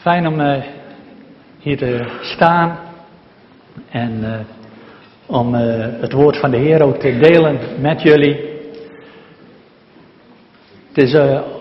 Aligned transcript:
Fijn 0.00 0.26
om 0.26 0.40
uh, 0.40 0.56
hier 1.58 1.76
te 1.76 2.18
staan 2.20 2.78
en 3.90 4.20
uh, 4.20 4.34
om 5.26 5.54
uh, 5.54 5.60
het 6.00 6.12
woord 6.12 6.36
van 6.36 6.50
de 6.50 6.56
Heer 6.56 6.82
ook 6.82 6.96
te 6.96 7.18
delen 7.18 7.58
met 7.80 8.02
jullie. 8.02 8.40
Het 10.92 11.04
is 11.04 11.16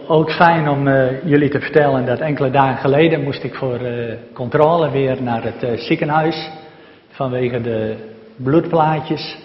ook 0.08 0.32
fijn 0.32 0.70
om 0.70 0.90
jullie 1.26 1.50
te 1.50 1.60
vertellen 1.60 2.06
dat 2.06 2.20
enkele 2.20 2.50
dagen 2.50 2.78
geleden 2.78 3.24
moest 3.24 3.44
ik 3.44 3.56
voor 3.56 3.80
controle 4.34 4.92
weer 4.92 5.22
naar 5.22 5.44
het 5.44 5.82
ziekenhuis 5.82 6.50
vanwege 7.10 7.62
de 7.62 7.96
bloedplaatjes. 8.36 9.38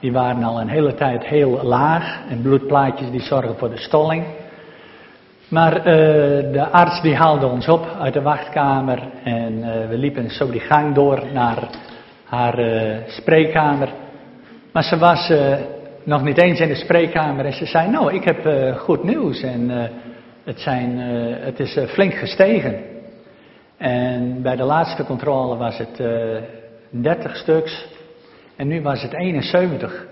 Die 0.00 0.12
waren 0.12 0.42
al 0.42 0.60
een 0.60 0.68
hele 0.68 0.94
tijd 0.94 1.24
heel 1.24 1.62
laag 1.62 2.20
en 2.28 2.42
bloedplaatjes 2.42 3.10
die 3.10 3.22
zorgen 3.22 3.56
voor 3.56 3.70
de 3.70 3.78
stolling. 3.78 4.24
Maar 5.50 5.76
uh, 5.76 5.84
de 6.52 6.68
arts 6.70 7.02
die 7.02 7.16
haalde 7.16 7.46
ons 7.46 7.68
op 7.68 7.96
uit 8.00 8.12
de 8.12 8.22
wachtkamer 8.22 9.02
en 9.24 9.58
uh, 9.58 9.88
we 9.88 9.98
liepen 9.98 10.30
zo 10.30 10.50
die 10.50 10.60
gang 10.60 10.94
door 10.94 11.22
naar 11.32 11.68
haar 12.24 12.58
uh, 12.58 12.96
spreekkamer. 13.06 13.88
Maar 14.72 14.82
ze 14.82 14.98
was 14.98 15.32
nog 16.04 16.22
niet 16.22 16.38
eens 16.38 16.60
in 16.60 16.68
de 16.68 16.74
spreekkamer 16.74 17.44
en 17.44 17.52
ze 17.52 17.66
zei, 17.66 17.90
nou 17.90 18.14
ik 18.14 18.24
heb 18.24 18.46
goed 18.78 19.04
nieuws 19.04 19.42
en 19.42 19.90
het, 20.44 20.60
zijn, 20.60 20.98
het 21.40 21.60
is 21.60 21.78
flink 21.88 22.14
gestegen. 22.14 22.80
En 23.76 24.42
bij 24.42 24.56
de 24.56 24.62
laatste 24.64 25.04
controle 25.04 25.56
was 25.56 25.78
het 25.78 26.02
30 26.90 27.36
stuks 27.36 27.86
en 28.56 28.68
nu 28.68 28.82
was 28.82 29.02
het 29.02 29.12
71. 29.12 30.06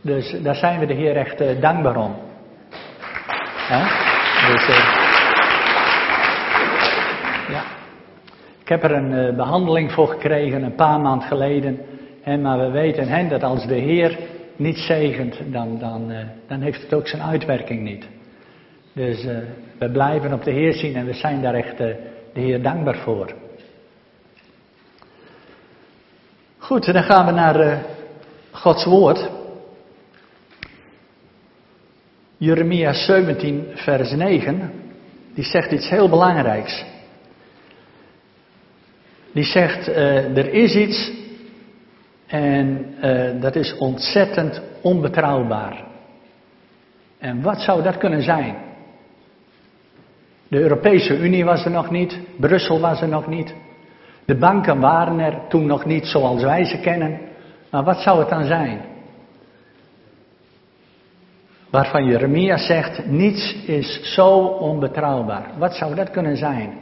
Dus 0.00 0.36
daar 0.42 0.56
zijn 0.56 0.78
we 0.78 0.86
de 0.86 0.94
Heer 0.94 1.16
echt 1.16 1.60
dankbaar 1.60 1.96
om. 1.96 2.16
Hè? 3.68 4.12
Dus, 4.52 4.68
uh, 4.68 4.76
ja. 7.48 7.64
Ik 8.60 8.68
heb 8.68 8.82
er 8.82 8.92
een 8.92 9.12
uh, 9.12 9.36
behandeling 9.36 9.92
voor 9.92 10.08
gekregen 10.08 10.62
een 10.62 10.74
paar 10.74 11.00
maanden 11.00 11.28
geleden. 11.28 11.80
Maar 12.42 12.58
we 12.58 12.70
weten 12.70 13.08
hè, 13.08 13.28
dat 13.28 13.42
als 13.42 13.66
de 13.66 13.74
Heer 13.74 14.18
niet 14.56 14.78
zegent, 14.78 15.40
dan, 15.52 15.78
dan, 15.78 16.10
uh, 16.10 16.18
dan 16.48 16.60
heeft 16.60 16.82
het 16.82 16.94
ook 16.94 17.08
zijn 17.08 17.22
uitwerking 17.22 17.82
niet. 17.82 18.08
Dus 18.92 19.24
we 19.78 19.90
blijven 19.90 20.32
op 20.32 20.44
de 20.44 20.50
Heer 20.50 20.72
zien 20.72 20.96
en 20.96 21.06
we 21.06 21.12
zijn 21.12 21.42
daar 21.42 21.54
echt 21.54 21.78
de 21.78 21.96
Heer 22.32 22.62
dankbaar 22.62 22.96
voor. 22.96 23.32
Goed, 26.58 26.92
dan 26.92 27.02
gaan 27.02 27.26
we 27.26 27.32
naar 27.32 27.84
Gods 28.50 28.84
woord. 28.84 29.30
Jeremia 32.36 32.92
17, 32.92 33.66
vers 33.74 34.10
9, 34.10 34.72
die 35.34 35.44
zegt 35.44 35.72
iets 35.72 35.88
heel 35.88 36.08
belangrijks. 36.08 36.84
Die 39.32 39.44
zegt, 39.44 39.88
uh, 39.88 40.36
er 40.36 40.52
is 40.52 40.74
iets 40.74 41.12
en 42.26 42.94
uh, 43.02 43.40
dat 43.40 43.56
is 43.56 43.76
ontzettend 43.78 44.62
onbetrouwbaar. 44.82 45.84
En 47.18 47.42
wat 47.42 47.60
zou 47.60 47.82
dat 47.82 47.96
kunnen 47.96 48.22
zijn? 48.22 48.56
De 50.48 50.58
Europese 50.60 51.18
Unie 51.18 51.44
was 51.44 51.64
er 51.64 51.70
nog 51.70 51.90
niet, 51.90 52.18
Brussel 52.36 52.80
was 52.80 53.00
er 53.00 53.08
nog 53.08 53.26
niet, 53.26 53.54
de 54.24 54.36
banken 54.36 54.80
waren 54.80 55.18
er 55.18 55.40
toen 55.48 55.66
nog 55.66 55.84
niet 55.84 56.06
zoals 56.06 56.42
wij 56.42 56.64
ze 56.64 56.80
kennen. 56.80 57.20
Maar 57.70 57.84
wat 57.84 58.00
zou 58.00 58.18
het 58.18 58.28
dan 58.28 58.44
zijn? 58.44 58.80
Waarvan 61.74 62.04
Jeremia 62.04 62.56
zegt, 62.56 63.06
niets 63.06 63.54
is 63.66 64.14
zo 64.14 64.28
onbetrouwbaar. 64.44 65.50
Wat 65.58 65.74
zou 65.74 65.94
dat 65.94 66.10
kunnen 66.10 66.36
zijn? 66.36 66.72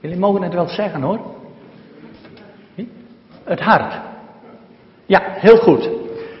Jullie 0.00 0.18
mogen 0.18 0.42
het 0.42 0.54
wel 0.54 0.68
zeggen 0.68 1.02
hoor. 1.02 1.20
Het 3.44 3.60
hart. 3.60 3.94
Ja, 5.06 5.22
heel 5.26 5.56
goed. 5.56 5.88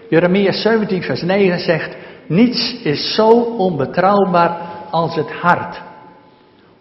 Jeremia 0.08 0.52
17, 0.52 1.02
vers 1.02 1.22
9 1.22 1.58
zegt, 1.58 1.96
niets 2.26 2.80
is 2.82 3.14
zo 3.14 3.30
onbetrouwbaar 3.40 4.58
als 4.90 5.14
het 5.14 5.30
hart. 5.30 5.82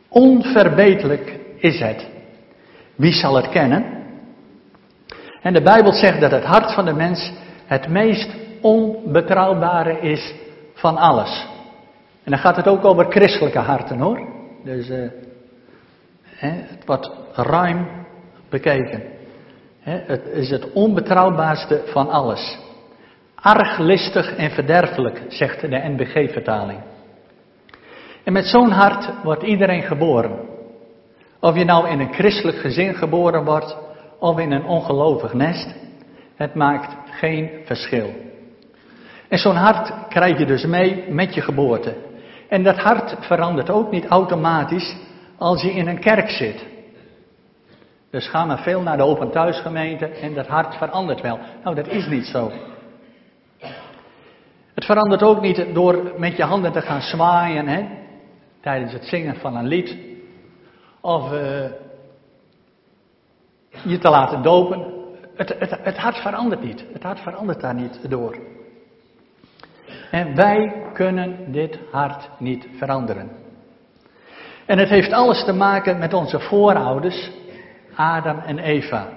Onverbeterlijk 0.09 1.39
is 1.57 1.79
het. 1.79 2.07
Wie 2.95 3.13
zal 3.13 3.35
het 3.35 3.49
kennen? 3.49 3.85
En 5.41 5.53
de 5.53 5.61
Bijbel 5.61 5.93
zegt 5.93 6.21
dat 6.21 6.31
het 6.31 6.43
hart 6.43 6.73
van 6.73 6.85
de 6.85 6.93
mens 6.93 7.31
het 7.65 7.87
meest 7.87 8.42
onbetrouwbare 8.63 9.99
is 9.99 10.33
van 10.73 10.97
alles. 10.97 11.47
En 12.23 12.31
dan 12.31 12.39
gaat 12.39 12.55
het 12.55 12.67
ook 12.67 12.85
over 12.85 13.05
christelijke 13.05 13.59
harten 13.59 13.99
hoor. 13.99 14.27
Dus 14.63 14.87
hè, 16.25 16.49
het 16.49 16.85
wordt 16.85 17.11
ruim 17.33 17.87
bekeken. 18.49 19.03
Het 19.79 20.25
is 20.25 20.49
het 20.49 20.71
onbetrouwbaarste 20.71 21.81
van 21.85 22.09
alles. 22.09 22.59
Arglistig 23.35 24.35
en 24.35 24.51
verderfelijk, 24.51 25.21
zegt 25.27 25.61
de 25.61 25.67
NBG-vertaling. 25.67 26.79
En 28.23 28.33
met 28.33 28.45
zo'n 28.45 28.71
hart 28.71 29.09
wordt 29.23 29.43
iedereen 29.43 29.81
geboren. 29.81 30.39
Of 31.39 31.55
je 31.55 31.63
nou 31.63 31.89
in 31.89 31.99
een 31.99 32.13
christelijk 32.13 32.57
gezin 32.57 32.93
geboren 32.93 33.43
wordt 33.45 33.77
of 34.19 34.39
in 34.39 34.51
een 34.51 34.65
ongelovig 34.65 35.33
nest, 35.33 35.75
het 36.35 36.55
maakt 36.55 36.95
geen 37.11 37.49
verschil. 37.65 38.09
En 39.33 39.39
zo'n 39.39 39.55
hart 39.55 39.93
krijg 40.09 40.37
je 40.37 40.45
dus 40.45 40.65
mee 40.65 41.05
met 41.09 41.33
je 41.33 41.41
geboorte. 41.41 41.95
En 42.49 42.63
dat 42.63 42.77
hart 42.77 43.15
verandert 43.19 43.69
ook 43.69 43.91
niet 43.91 44.05
automatisch 44.05 44.95
als 45.37 45.61
je 45.61 45.71
in 45.71 45.87
een 45.87 45.99
kerk 45.99 46.29
zit. 46.29 46.65
Dus 48.09 48.27
ga 48.27 48.45
maar 48.45 48.59
veel 48.59 48.81
naar 48.81 48.97
de 48.97 49.03
open 49.03 49.31
thuisgemeente 49.31 50.05
en 50.05 50.33
dat 50.33 50.47
hart 50.47 50.75
verandert 50.75 51.21
wel. 51.21 51.39
Nou, 51.63 51.75
dat 51.75 51.87
is 51.87 52.07
niet 52.07 52.25
zo. 52.25 52.51
Het 54.73 54.85
verandert 54.85 55.23
ook 55.23 55.41
niet 55.41 55.65
door 55.73 56.13
met 56.17 56.37
je 56.37 56.43
handen 56.43 56.71
te 56.71 56.81
gaan 56.81 57.01
zwaaien 57.01 57.67
hè, 57.67 57.85
tijdens 58.61 58.93
het 58.93 59.05
zingen 59.05 59.35
van 59.35 59.55
een 59.55 59.67
lied. 59.67 59.97
Of 61.01 61.31
uh, 61.31 61.39
je 63.83 63.97
te 63.97 64.09
laten 64.09 64.41
dopen. 64.41 64.93
Het, 65.35 65.55
het, 65.59 65.77
het 65.81 65.97
hart 65.97 66.17
verandert 66.17 66.63
niet. 66.63 66.85
Het 66.93 67.03
hart 67.03 67.19
verandert 67.19 67.61
daar 67.61 67.75
niet 67.75 68.09
door. 68.09 68.52
En 70.13 70.35
wij 70.35 70.73
kunnen 70.93 71.51
dit 71.51 71.79
hart 71.91 72.29
niet 72.39 72.67
veranderen. 72.77 73.31
En 74.65 74.77
het 74.79 74.89
heeft 74.89 75.11
alles 75.11 75.43
te 75.45 75.53
maken 75.53 75.97
met 75.99 76.13
onze 76.13 76.39
voorouders, 76.39 77.31
Adam 77.95 78.39
en 78.39 78.59
Eva, 78.59 79.07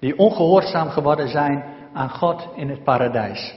die 0.00 0.18
ongehoorzaam 0.18 0.88
geworden 0.88 1.28
zijn 1.28 1.64
aan 1.92 2.10
God 2.10 2.48
in 2.54 2.68
het 2.68 2.84
paradijs. 2.84 3.54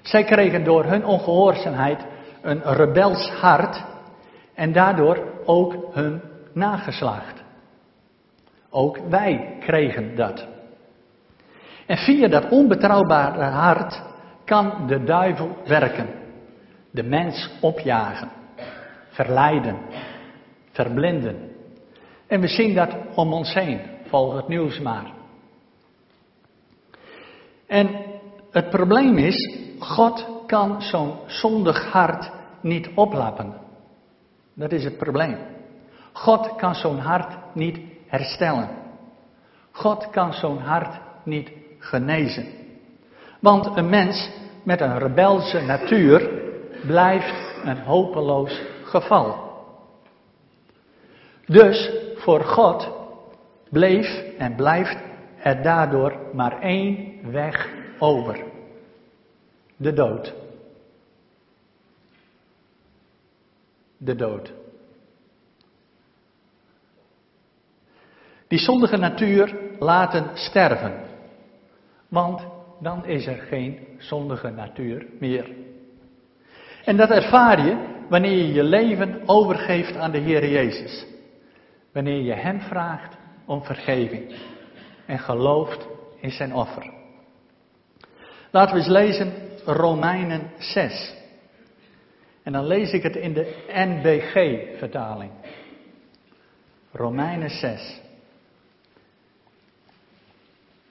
Zij 0.00 0.24
kregen 0.24 0.64
door 0.64 0.84
hun 0.84 1.04
ongehoorzaamheid 1.04 2.04
een 2.40 2.62
rebels 2.62 3.30
hart 3.30 3.84
en 4.54 4.72
daardoor 4.72 5.42
ook 5.44 5.76
hun 5.92 6.22
nageslacht. 6.52 7.42
Ook 8.70 8.98
wij 9.08 9.56
kregen 9.60 10.16
dat. 10.16 10.46
En 11.86 11.96
via 11.96 12.28
dat 12.28 12.48
onbetrouwbare 12.48 13.42
hart 13.44 14.10
kan 14.52 14.86
de 14.86 15.04
duivel 15.04 15.56
werken. 15.64 16.08
De 16.90 17.02
mens 17.02 17.50
opjagen, 17.60 18.28
verleiden, 19.08 19.76
verblinden. 20.72 21.50
En 22.26 22.40
we 22.40 22.48
zien 22.48 22.74
dat 22.74 22.96
om 23.14 23.32
ons 23.32 23.54
heen, 23.54 23.80
volg 24.06 24.36
het 24.36 24.48
nieuws 24.48 24.80
maar. 24.80 25.12
En 27.66 27.88
het 28.50 28.70
probleem 28.70 29.18
is, 29.18 29.58
God 29.78 30.26
kan 30.46 30.82
zo'n 30.82 31.14
zondig 31.26 31.90
hart 31.90 32.30
niet 32.60 32.90
oplappen. 32.94 33.54
Dat 34.54 34.72
is 34.72 34.84
het 34.84 34.96
probleem. 34.98 35.36
God 36.12 36.54
kan 36.56 36.74
zo'n 36.74 36.98
hart 36.98 37.54
niet 37.54 37.78
herstellen. 38.06 38.68
God 39.70 40.10
kan 40.10 40.32
zo'n 40.32 40.58
hart 40.58 41.00
niet 41.24 41.52
genezen. 41.78 42.61
Want 43.42 43.76
een 43.76 43.88
mens 43.88 44.30
met 44.62 44.80
een 44.80 44.98
rebelse 44.98 45.60
natuur 45.60 46.30
blijft 46.86 47.54
een 47.64 47.78
hopeloos 47.78 48.62
geval. 48.84 49.50
Dus 51.46 51.90
voor 52.16 52.44
God 52.44 52.90
bleef 53.70 54.22
en 54.38 54.54
blijft 54.54 54.96
er 55.42 55.62
daardoor 55.62 56.16
maar 56.32 56.60
één 56.60 57.30
weg 57.30 57.68
over. 57.98 58.44
De 59.76 59.92
dood. 59.92 60.34
De 63.98 64.14
dood. 64.14 64.52
Die 68.48 68.58
zondige 68.58 68.96
natuur 68.96 69.56
laten 69.78 70.30
sterven. 70.34 71.00
Want 72.08 72.42
dan 72.82 73.06
is 73.06 73.26
er 73.26 73.36
geen 73.36 73.78
zondige 73.98 74.50
natuur 74.50 75.06
meer. 75.18 75.50
En 76.84 76.96
dat 76.96 77.10
ervaar 77.10 77.66
je 77.66 77.76
wanneer 78.08 78.36
je 78.36 78.52
je 78.52 78.62
leven 78.62 79.22
overgeeft 79.26 79.96
aan 79.96 80.10
de 80.10 80.18
Heer 80.18 80.48
Jezus. 80.48 81.06
Wanneer 81.92 82.20
je 82.20 82.34
Hem 82.34 82.60
vraagt 82.60 83.16
om 83.46 83.64
vergeving 83.64 84.34
en 85.06 85.18
gelooft 85.18 85.86
in 86.20 86.30
zijn 86.30 86.54
offer. 86.54 86.90
Laten 88.50 88.74
we 88.74 88.80
eens 88.80 88.90
lezen 88.90 89.32
Romeinen 89.64 90.50
6. 90.58 91.14
En 92.42 92.52
dan 92.52 92.66
lees 92.66 92.92
ik 92.92 93.02
het 93.02 93.16
in 93.16 93.32
de 93.32 93.64
NBG-vertaling. 93.68 95.30
Romeinen 96.92 97.50
6. 97.50 98.01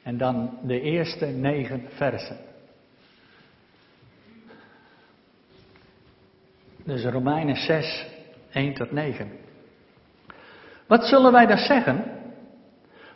En 0.04 0.18
dan 0.18 0.58
de 0.64 0.82
eerste 0.82 1.26
negen 1.26 1.86
versen. 1.90 2.38
Dus 6.84 7.06
Romeinen 7.06 7.56
6, 7.56 8.08
1 8.52 8.74
tot 8.74 8.92
9. 8.92 9.32
Wat 10.88 11.06
zullen 11.06 11.32
wij 11.32 11.46
dan 11.46 11.58
zeggen? 11.58 12.04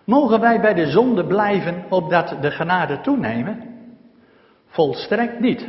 Mogen 0.04 0.40
wij 0.40 0.62
bij 0.62 0.74
de 0.74 0.86
zonde 0.86 1.26
blijven 1.26 1.86
opdat 1.90 2.38
de 2.42 2.52
genade 2.52 3.02
toenemen? 3.02 3.74
Volstrekt 4.66 5.40
niet. 5.40 5.68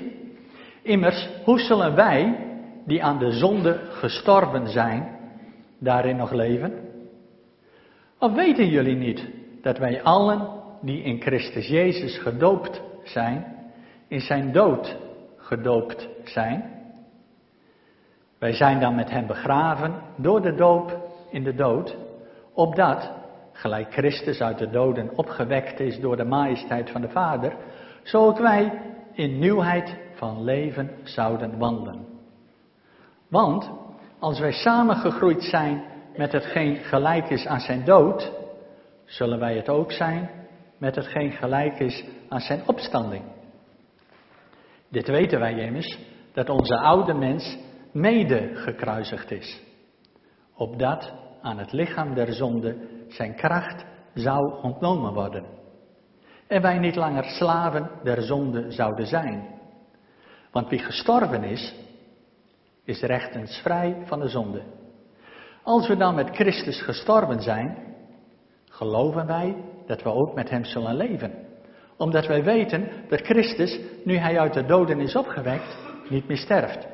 Immers, 0.83 1.29
hoe 1.45 1.59
zullen 1.59 1.95
wij, 1.95 2.39
die 2.87 3.05
aan 3.05 3.19
de 3.19 3.31
zonde 3.31 3.81
gestorven 3.91 4.69
zijn, 4.69 5.19
daarin 5.79 6.17
nog 6.17 6.33
leven? 6.33 6.73
Of 8.19 8.33
weten 8.33 8.69
jullie 8.69 8.97
niet 8.97 9.29
dat 9.63 9.79
wij 9.79 10.03
allen 10.03 10.49
die 10.87 11.03
in 11.03 11.21
Christus 11.21 11.67
Jezus 11.67 12.19
gedoopt 12.19 12.83
zijn, 13.05 13.57
in 14.09 14.21
zijn 14.21 14.53
dood 14.53 14.97
gedoopt 15.37 16.09
zijn? 16.25 16.75
Wij 18.39 18.53
zijn 18.53 18.81
dan 18.81 18.95
met 18.95 19.11
hem 19.11 19.27
begraven 19.27 19.95
door 20.17 20.43
de 20.43 20.55
doop 20.55 20.97
in 21.31 21.45
de 21.45 21.55
dood, 21.55 21.97
opdat, 22.55 23.13
gelijk 23.53 23.93
Christus 23.93 24.41
uit 24.41 24.59
de 24.59 24.71
doden 24.71 25.11
opgewekt 25.17 25.81
is 25.81 26.01
door 26.01 26.17
de 26.17 26.25
majesteit 26.25 26.91
van 26.91 27.01
de 27.01 27.09
Vader, 27.09 27.57
zo 28.03 28.27
ook 28.27 28.39
wij 28.39 28.81
in 29.13 29.39
nieuwheid 29.39 29.97
van 30.15 30.45
leven 30.45 30.91
zouden 31.03 31.59
wandelen. 31.59 32.07
Want 33.29 33.71
als 34.19 34.41
wij 34.41 34.53
samengegroeid 34.53 35.43
zijn 35.43 35.83
met 36.17 36.33
hetgeen 36.33 36.77
gelijk 36.77 37.31
is 37.31 37.47
aan 37.47 37.61
zijn 37.61 37.85
dood, 37.85 38.33
zullen 39.05 39.39
wij 39.39 39.57
het 39.57 39.69
ook 39.69 39.93
zijn 39.93 40.36
met 40.79 40.95
hetgeen 40.95 41.33
gelijk 41.33 41.79
is 41.79 42.05
aan 42.29 42.41
zijn 42.41 42.63
opstanding. 42.67 43.25
Dit 44.89 45.09
weten 45.09 45.41
wij 45.41 45.59
immers, 45.59 45.99
dat 46.33 46.49
onze 46.49 46.77
oude 46.77 47.15
mens 47.15 47.59
mede 47.93 48.51
gekruisigd 48.55 49.31
is, 49.31 49.63
opdat 50.55 51.13
aan 51.43 51.59
het 51.59 51.73
lichaam 51.73 52.15
der 52.15 52.33
zonde 52.33 52.77
zijn 53.09 53.35
kracht 53.35 53.85
zou 54.15 54.63
ontnomen 54.63 55.13
worden. 55.13 55.45
En 56.47 56.63
wij 56.63 56.79
niet 56.79 56.97
langer 56.97 57.25
slaven 57.25 57.91
der 58.03 58.23
zonde 58.23 58.71
zouden 58.71 59.07
zijn. 59.07 59.55
Want 60.51 60.69
wie 60.69 60.79
gestorven 60.79 61.45
is, 61.45 61.75
is 62.85 63.01
rechtens 63.01 63.61
vrij 63.63 64.03
van 64.05 64.21
de 64.21 64.29
zonde. 64.29 64.63
Als 65.63 65.89
we 65.89 65.97
dan 65.97 66.15
met 66.15 66.31
Christus 66.31 66.83
gestorven 66.83 67.43
zijn, 67.43 67.95
geloven 68.65 69.27
wij 69.27 69.57
dat 69.87 70.03
we 70.03 70.13
ook 70.13 70.35
met 70.35 70.51
Hem 70.51 70.65
zullen 70.65 70.97
leven. 70.97 71.33
Omdat 71.97 72.27
wij 72.27 72.45
weten 72.45 72.89
dat 73.09 73.21
Christus, 73.21 73.79
nu 74.05 74.17
Hij 74.17 74.39
uit 74.39 74.55
de 74.55 74.67
doden 74.67 75.01
is 75.01 75.17
opgewekt, 75.17 75.77
niet 76.09 76.29
meer 76.29 76.37
sterft. 76.37 76.87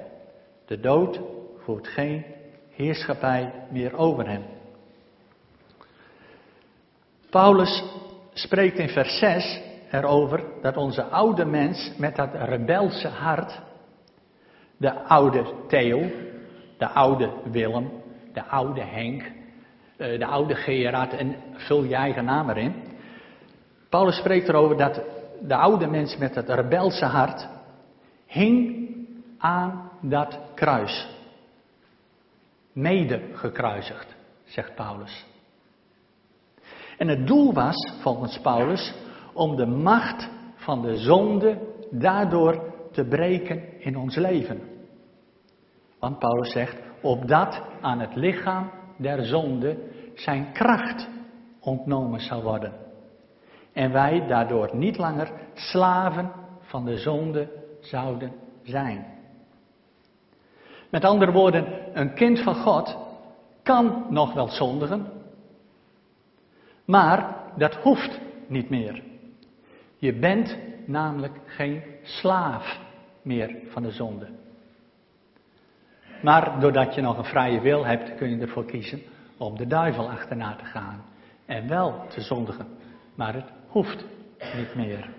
De 0.67 0.81
dood 0.81 1.21
voert 1.59 1.89
geen 1.89 2.25
heerschappij 2.71 3.53
meer 3.71 3.97
over 3.97 4.29
Hem. 4.29 4.43
Paulus 7.31 7.85
spreekt 8.33 8.79
in 8.79 8.89
vers 8.89 9.19
6 9.19 9.61
erover 9.91 10.45
dat 10.63 10.77
onze 10.77 11.03
oude 11.03 11.45
mens 11.45 11.93
met 11.99 12.17
dat 12.17 12.29
rebelse 12.33 13.09
hart, 13.09 13.61
de 14.77 14.93
oude 14.93 15.45
Theo, 15.69 16.11
de 16.79 16.89
oude 16.89 17.31
Willem, 17.45 17.91
de 18.33 18.45
oude 18.45 18.81
Henk, 18.81 19.23
eh, 19.97 20.19
de 20.19 20.27
oude 20.27 20.55
Gerard 20.55 21.13
en 21.13 21.37
vul 21.53 21.85
je 21.85 21.95
eigen 21.95 22.25
naam 22.25 22.51
erin. 22.51 22.75
Paulus 23.93 24.17
spreekt 24.17 24.49
erover 24.49 24.77
dat 24.77 25.03
de 25.41 25.57
oude 25.57 25.87
mens 25.87 26.17
met 26.17 26.35
het 26.35 26.49
rebelse 26.49 27.05
hart 27.05 27.49
hing 28.27 28.89
aan 29.39 29.91
dat 30.01 30.39
kruis. 30.55 31.09
Mede 32.73 33.21
gekruisigd, 33.33 34.17
zegt 34.45 34.75
Paulus. 34.75 35.27
En 36.99 37.09
het 37.09 37.27
doel 37.27 37.53
was, 37.53 37.93
volgens 38.01 38.41
Paulus, 38.41 38.95
om 39.33 39.57
de 39.57 39.67
macht 39.67 40.29
van 40.55 40.83
de 40.83 40.97
zonde 40.97 41.59
daardoor 41.91 42.73
te 42.93 43.05
breken 43.05 43.81
in 43.81 43.97
ons 43.97 44.17
leven. 44.17 44.61
Want 45.99 46.19
Paulus 46.19 46.53
zegt, 46.53 46.77
opdat 47.03 47.63
aan 47.81 48.01
het 48.01 48.15
lichaam 48.15 48.71
der 48.97 49.25
zonde 49.25 49.77
zijn 50.15 50.53
kracht 50.53 51.09
ontnomen 51.61 52.21
zal 52.21 52.43
worden. 52.43 52.91
En 53.73 53.93
wij 53.93 54.27
daardoor 54.27 54.71
niet 54.73 54.99
langer 54.99 55.31
slaven 55.55 56.33
van 56.61 56.85
de 56.85 56.97
zonde 56.97 57.49
zouden 57.81 58.33
zijn. 58.63 59.07
Met 60.91 61.05
andere 61.05 61.33
woorden, 61.33 61.67
een 61.93 62.15
kind 62.15 62.41
van 62.41 62.55
God 62.55 62.97
kan 63.63 64.07
nog 64.11 64.35
wel 64.35 64.49
zondigen, 64.49 65.07
maar 66.85 67.37
dat 67.57 67.75
hoeft 67.75 68.21
niet 68.47 68.71
meer. 68.71 69.03
Je 69.97 70.15
bent 70.15 70.59
namelijk 70.87 71.41
geen 71.47 71.83
slaaf 72.03 72.81
meer 73.23 73.57
van 73.69 73.83
de 73.83 73.91
zonde. 73.91 74.29
Maar 76.23 76.61
doordat 76.61 76.95
je 76.95 77.01
nog 77.01 77.19
een 77.19 77.25
vrije 77.25 77.61
wil 77.61 77.85
hebt, 77.85 78.15
kun 78.15 78.31
je 78.31 78.41
ervoor 78.41 78.65
kiezen 78.65 79.03
om 79.37 79.57
de 79.57 79.67
duivel 79.67 80.11
achterna 80.11 80.57
te 80.57 80.65
gaan 80.65 81.05
en 81.47 81.69
wel 81.69 82.05
te 82.09 82.21
zondigen. 82.21 82.67
Maar 83.15 83.35
het 83.35 83.53
hoeft 83.73 84.05
niet 84.57 84.75
meer. 84.75 85.11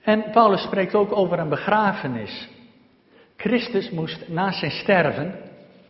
En 0.00 0.30
Paulus 0.30 0.62
spreekt 0.62 0.94
ook 0.94 1.12
over 1.12 1.38
een 1.38 1.48
begrafenis. 1.48 2.48
Christus 3.36 3.90
moest 3.90 4.28
na 4.28 4.52
zijn 4.52 4.70
sterven 4.70 5.34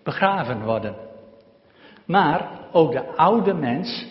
begraven 0.03 0.65
worden. 0.65 0.95
Maar 2.05 2.51
ook 2.73 2.93
de 2.93 3.17
oude 3.17 3.55
mens 3.55 4.07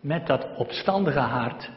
met 0.00 0.26
dat 0.26 0.46
opstandige 0.56 1.18
hart, 1.18 1.70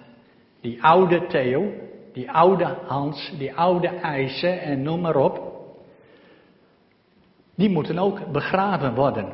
die 0.62 0.84
oude 0.84 1.27
Theo, 1.27 1.72
die 2.13 2.32
oude 2.32 2.77
Hans, 2.88 3.34
die 3.38 3.53
oude 3.53 3.88
eisen 3.88 4.62
en 4.62 4.82
noem 4.82 5.01
maar 5.01 5.15
op, 5.15 5.41
die 7.56 7.70
moeten 7.70 8.00
ook 8.00 8.32
begraven 8.32 8.96
worden. 8.96 9.34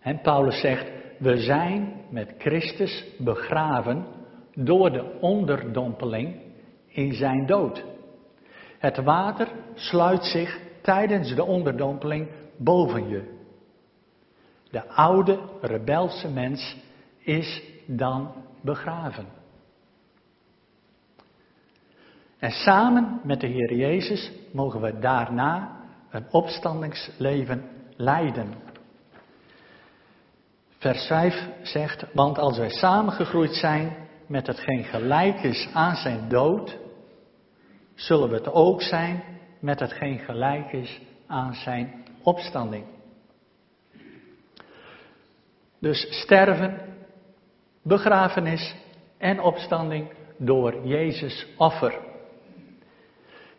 En 0.00 0.20
Paulus 0.20 0.60
zegt, 0.60 0.95
we 1.18 1.36
zijn 1.36 1.92
met 2.10 2.34
Christus 2.38 3.04
begraven 3.18 4.06
door 4.54 4.92
de 4.92 5.18
onderdompeling 5.20 6.36
in 6.86 7.12
zijn 7.12 7.46
dood. 7.46 7.84
Het 8.78 8.96
water 8.96 9.48
sluit 9.74 10.24
zich 10.24 10.60
tijdens 10.82 11.34
de 11.34 11.44
onderdompeling 11.44 12.28
boven 12.56 13.08
je. 13.08 13.34
De 14.70 14.88
oude 14.88 15.38
rebelse 15.60 16.28
mens 16.28 16.76
is 17.18 17.62
dan 17.86 18.32
begraven. 18.60 19.26
En 22.38 22.50
samen 22.50 23.20
met 23.24 23.40
de 23.40 23.46
Heer 23.46 23.74
Jezus 23.74 24.32
mogen 24.52 24.80
we 24.80 24.98
daarna 24.98 25.76
een 26.10 26.26
opstandingsleven 26.30 27.62
leiden. 27.96 28.65
Vers 30.78 31.06
5 31.06 31.48
zegt, 31.62 32.04
want 32.12 32.38
als 32.38 32.58
wij 32.58 32.70
samengegroeid 32.70 33.54
zijn 33.54 33.96
met 34.26 34.46
hetgeen 34.46 34.84
gelijk 34.84 35.42
is 35.42 35.68
aan 35.72 35.96
zijn 35.96 36.28
dood, 36.28 36.76
zullen 37.94 38.28
we 38.28 38.34
het 38.34 38.52
ook 38.52 38.82
zijn 38.82 39.22
met 39.60 39.80
hetgeen 39.80 40.18
gelijk 40.18 40.72
is 40.72 41.00
aan 41.26 41.54
zijn 41.54 42.04
opstanding. 42.22 42.84
Dus 45.80 46.06
sterven, 46.10 46.80
begrafenis 47.82 48.74
en 49.18 49.40
opstanding 49.40 50.12
door 50.38 50.86
Jezus 50.86 51.46
offer. 51.56 51.98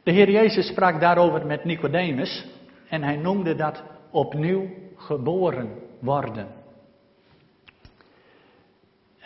De 0.04 0.12
Heer 0.12 0.30
Jezus 0.30 0.68
sprak 0.68 1.00
daarover 1.00 1.46
met 1.46 1.64
Nicodemus 1.64 2.46
en 2.90 3.04
hij 3.04 3.16
noemde 3.16 3.56
dat 3.56 3.84
opnieuw 4.12 4.70
geboren 4.96 5.80
worden. 6.00 6.57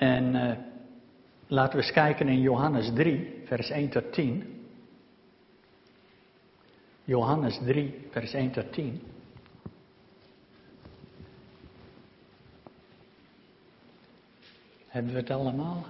En 0.02 0.36
uh, 0.36 0.52
laten 1.48 1.78
we 1.78 1.84
eens 1.84 1.94
kijken 1.94 2.28
in 2.28 2.42
Johannes 2.42 2.92
3, 2.94 3.42
vers 3.46 3.70
1 3.70 3.90
tot 3.90 4.14
10. 4.14 4.66
Johannes 7.04 7.60
3, 7.66 8.08
vers 8.10 8.34
1 8.34 8.52
tot 8.52 8.74
10. 8.74 9.02
Hebben 14.88 15.14
we 15.14 15.20
het 15.20 15.30
allemaal? 15.30 15.86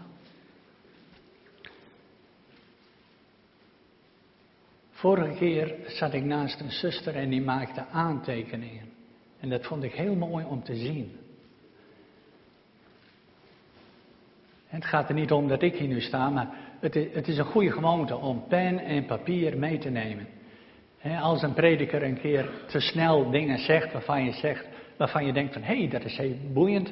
Vorige 4.92 5.38
keer 5.38 5.76
zat 5.88 6.14
ik 6.14 6.24
naast 6.24 6.60
een 6.60 6.72
zuster 6.72 7.16
en 7.16 7.30
die 7.30 7.42
maakte 7.42 7.86
aantekeningen. 7.86 8.90
En 9.40 9.50
dat 9.50 9.66
vond 9.66 9.84
ik 9.84 9.94
heel 9.94 10.16
mooi 10.16 10.46
om 10.46 10.64
te 10.64 10.76
zien. 10.76 11.21
Het 14.72 14.86
gaat 14.86 15.10
er 15.10 15.16
niet 15.16 15.32
om 15.32 15.48
dat 15.48 15.62
ik 15.62 15.76
hier 15.76 15.88
nu 15.88 16.02
sta, 16.02 16.30
maar 16.30 16.50
het 16.80 17.28
is, 17.28 17.38
een 17.38 17.46
goede 17.46 17.72
gewoonte 17.72 18.16
om 18.16 18.44
pen 18.48 18.80
en 18.80 19.06
papier 19.06 19.58
mee 19.58 19.78
te 19.78 19.90
nemen. 19.90 20.28
als 21.22 21.42
een 21.42 21.54
prediker 21.54 22.04
een 22.04 22.20
keer 22.20 22.50
te 22.68 22.80
snel 22.80 23.32
dingen 23.32 23.60
zegt 23.60 23.94
waarvan 23.94 24.24
je, 24.24 24.32
zegt, 24.32 24.68
waarvan 24.98 25.26
je 25.26 25.34
denkt 25.34 25.54
van 25.54 25.62
hé, 25.62 25.78
hey, 25.78 25.88
dat 25.88 26.04
is 26.04 26.18
heel 26.18 26.36
boeiend, 26.54 26.92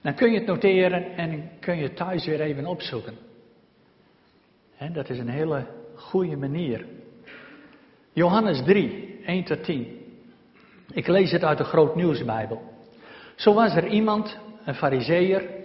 dan 0.00 0.14
kun 0.14 0.30
je 0.30 0.38
het 0.38 0.46
noteren 0.46 1.16
en 1.16 1.50
kun 1.60 1.76
je 1.76 1.82
het 1.82 1.96
thuis 1.96 2.26
weer 2.26 2.40
even 2.40 2.66
opzoeken. 2.66 3.14
dat 4.92 5.08
is 5.08 5.18
een 5.18 5.28
hele 5.28 5.66
goede 5.94 6.36
manier. 6.36 6.86
Johannes 8.12 8.62
3, 8.64 9.20
1 9.26 9.44
tot 9.44 9.64
10. 9.64 9.86
Ik 10.92 11.06
lees 11.06 11.30
het 11.30 11.44
uit 11.44 11.58
de 11.58 11.64
Groot 11.64 11.94
Nieuwsbijbel. 11.94 12.62
Zo 13.36 13.54
was 13.54 13.74
er 13.74 13.86
iemand, 13.86 14.38
een 14.64 14.74
fariseer, 14.74 15.57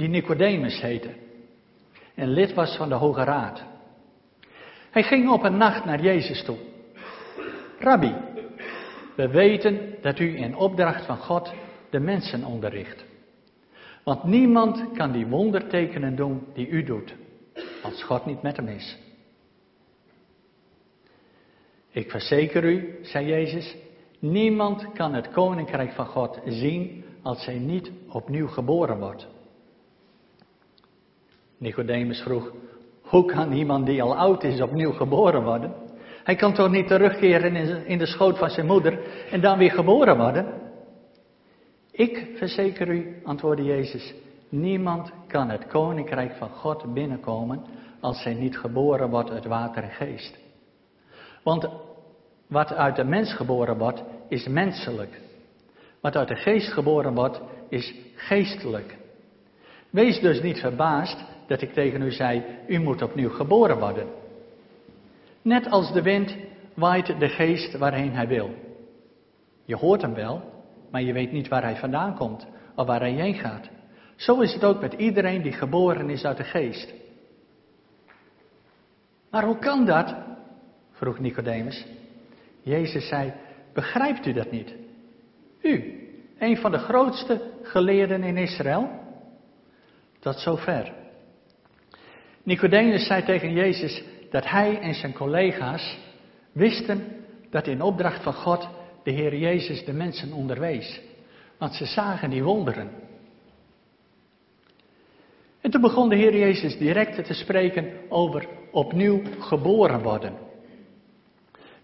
die 0.00 0.08
Nicodemus 0.08 0.80
heette. 0.80 1.10
En 2.14 2.28
lid 2.28 2.54
was 2.54 2.76
van 2.76 2.88
de 2.88 2.94
Hoge 2.94 3.24
Raad. 3.24 3.62
Hij 4.90 5.02
ging 5.02 5.30
op 5.30 5.42
een 5.42 5.56
nacht 5.56 5.84
naar 5.84 6.02
Jezus 6.02 6.44
toe. 6.44 6.56
Rabbi, 7.78 8.14
we 9.16 9.28
weten 9.28 9.94
dat 10.02 10.18
u 10.18 10.36
in 10.36 10.56
opdracht 10.56 11.06
van 11.06 11.16
God 11.16 11.52
de 11.90 12.00
mensen 12.00 12.44
onderricht. 12.44 13.04
Want 14.04 14.24
niemand 14.24 14.84
kan 14.92 15.12
die 15.12 15.26
wondertekenen 15.26 16.16
doen 16.16 16.46
die 16.54 16.68
u 16.68 16.82
doet, 16.82 17.14
als 17.82 18.02
God 18.02 18.26
niet 18.26 18.42
met 18.42 18.56
hem 18.56 18.68
is. 18.68 18.98
Ik 21.90 22.10
verzeker 22.10 22.64
u, 22.64 22.98
zei 23.02 23.26
Jezus, 23.26 23.76
niemand 24.18 24.92
kan 24.92 25.14
het 25.14 25.30
koninkrijk 25.30 25.92
van 25.92 26.06
God 26.06 26.40
zien 26.44 27.04
als 27.22 27.46
hij 27.46 27.58
niet 27.58 27.90
opnieuw 28.08 28.48
geboren 28.48 28.98
wordt. 28.98 29.28
Nicodemus 31.60 32.20
vroeg, 32.20 32.52
hoe 33.02 33.24
kan 33.24 33.52
iemand 33.52 33.86
die 33.86 34.02
al 34.02 34.16
oud 34.16 34.44
is 34.44 34.60
opnieuw 34.60 34.92
geboren 34.92 35.42
worden? 35.42 35.74
Hij 36.24 36.34
kan 36.34 36.54
toch 36.54 36.70
niet 36.70 36.86
terugkeren 36.86 37.56
in 37.86 37.98
de 37.98 38.06
schoot 38.06 38.38
van 38.38 38.50
zijn 38.50 38.66
moeder 38.66 38.98
en 39.30 39.40
dan 39.40 39.58
weer 39.58 39.70
geboren 39.70 40.16
worden? 40.16 40.46
Ik 41.90 42.30
verzeker 42.36 42.88
u, 42.88 43.20
antwoordde 43.24 43.64
Jezus, 43.64 44.14
niemand 44.48 45.12
kan 45.26 45.50
het 45.50 45.66
koninkrijk 45.66 46.32
van 46.32 46.48
God 46.48 46.94
binnenkomen 46.94 47.64
als 48.00 48.24
hij 48.24 48.34
niet 48.34 48.58
geboren 48.58 49.10
wordt 49.10 49.30
uit 49.30 49.44
water 49.44 49.82
en 49.82 49.90
geest. 49.90 50.38
Want 51.42 51.68
wat 52.46 52.72
uit 52.72 52.96
de 52.96 53.04
mens 53.04 53.34
geboren 53.34 53.78
wordt, 53.78 54.02
is 54.28 54.48
menselijk. 54.48 55.20
Wat 56.00 56.16
uit 56.16 56.28
de 56.28 56.36
geest 56.36 56.72
geboren 56.72 57.14
wordt, 57.14 57.40
is 57.68 57.94
geestelijk. 58.14 58.96
Wees 59.90 60.20
dus 60.20 60.42
niet 60.42 60.58
verbaasd 60.58 61.24
dat 61.50 61.62
ik 61.62 61.72
tegen 61.72 62.02
u 62.02 62.10
zei, 62.10 62.44
u 62.66 62.78
moet 62.78 63.02
opnieuw 63.02 63.30
geboren 63.30 63.78
worden. 63.78 64.06
Net 65.42 65.70
als 65.70 65.92
de 65.92 66.02
wind 66.02 66.36
waait 66.74 67.20
de 67.20 67.28
geest 67.28 67.78
waarheen 67.78 68.12
hij 68.12 68.28
wil. 68.28 68.54
Je 69.64 69.76
hoort 69.76 70.02
hem 70.02 70.14
wel, 70.14 70.42
maar 70.90 71.02
je 71.02 71.12
weet 71.12 71.32
niet 71.32 71.48
waar 71.48 71.62
hij 71.62 71.76
vandaan 71.76 72.14
komt 72.14 72.46
of 72.74 72.86
waar 72.86 73.00
hij 73.00 73.12
heen 73.12 73.34
gaat. 73.34 73.68
Zo 74.16 74.40
is 74.40 74.52
het 74.52 74.64
ook 74.64 74.80
met 74.80 74.92
iedereen 74.92 75.42
die 75.42 75.52
geboren 75.52 76.10
is 76.10 76.24
uit 76.24 76.36
de 76.36 76.44
geest. 76.44 76.94
Maar 79.30 79.44
hoe 79.44 79.58
kan 79.58 79.84
dat? 79.84 80.14
vroeg 80.90 81.18
Nicodemus. 81.18 81.86
Jezus 82.62 83.08
zei, 83.08 83.32
begrijpt 83.72 84.26
u 84.26 84.32
dat 84.32 84.50
niet? 84.50 84.74
U, 85.62 85.98
een 86.38 86.56
van 86.56 86.70
de 86.70 86.78
grootste 86.78 87.50
geleerden 87.62 88.22
in 88.22 88.36
Israël? 88.36 88.90
Tot 90.18 90.38
zover. 90.38 90.99
Nicodemus 92.42 93.06
zei 93.06 93.24
tegen 93.24 93.52
Jezus 93.52 94.02
dat 94.30 94.48
hij 94.48 94.80
en 94.80 94.94
zijn 94.94 95.12
collega's 95.12 95.98
wisten 96.52 97.04
dat 97.50 97.66
in 97.66 97.82
opdracht 97.82 98.22
van 98.22 98.32
God 98.32 98.68
de 99.02 99.10
Heer 99.10 99.36
Jezus 99.36 99.84
de 99.84 99.92
mensen 99.92 100.32
onderwees. 100.32 101.00
Want 101.58 101.74
ze 101.74 101.84
zagen 101.84 102.30
die 102.30 102.42
wonderen. 102.42 102.90
En 105.60 105.70
toen 105.70 105.80
begon 105.80 106.08
de 106.08 106.16
Heer 106.16 106.36
Jezus 106.36 106.78
direct 106.78 107.24
te 107.24 107.34
spreken 107.34 107.92
over 108.08 108.46
opnieuw 108.70 109.22
geboren 109.38 110.02
worden. 110.02 110.34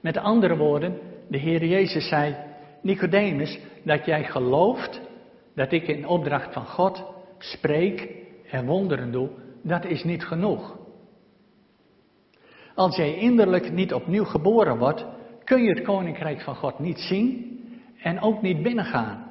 Met 0.00 0.16
andere 0.16 0.56
woorden, 0.56 0.98
de 1.28 1.38
Heer 1.38 1.64
Jezus 1.64 2.08
zei, 2.08 2.36
Nicodemus, 2.82 3.58
dat 3.82 4.04
jij 4.04 4.24
gelooft 4.24 5.00
dat 5.54 5.72
ik 5.72 5.88
in 5.88 6.06
opdracht 6.06 6.52
van 6.52 6.66
God 6.66 7.04
spreek 7.38 8.08
en 8.50 8.66
wonderen 8.66 9.12
doe, 9.12 9.28
dat 9.66 9.84
is 9.84 10.04
niet 10.04 10.24
genoeg. 10.24 10.76
Als 12.74 12.96
jij 12.96 13.14
innerlijk 13.14 13.72
niet 13.72 13.94
opnieuw 13.94 14.24
geboren 14.24 14.78
wordt, 14.78 15.04
kun 15.44 15.62
je 15.62 15.68
het 15.68 15.82
koninkrijk 15.82 16.40
van 16.40 16.54
God 16.54 16.78
niet 16.78 16.98
zien 16.98 17.60
en 18.02 18.20
ook 18.20 18.42
niet 18.42 18.62
binnengaan. 18.62 19.30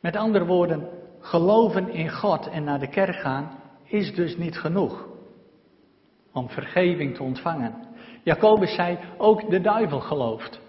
Met 0.00 0.16
andere 0.16 0.44
woorden, 0.44 0.88
geloven 1.20 1.88
in 1.88 2.10
God 2.10 2.48
en 2.48 2.64
naar 2.64 2.78
de 2.78 2.88
kerk 2.88 3.16
gaan 3.16 3.58
is 3.84 4.14
dus 4.14 4.36
niet 4.36 4.58
genoeg 4.58 5.06
om 6.32 6.48
vergeving 6.48 7.14
te 7.14 7.22
ontvangen. 7.22 7.74
Jacobus 8.22 8.74
zei, 8.74 8.98
ook 9.16 9.50
de 9.50 9.60
duivel 9.60 10.00
gelooft. 10.00 10.60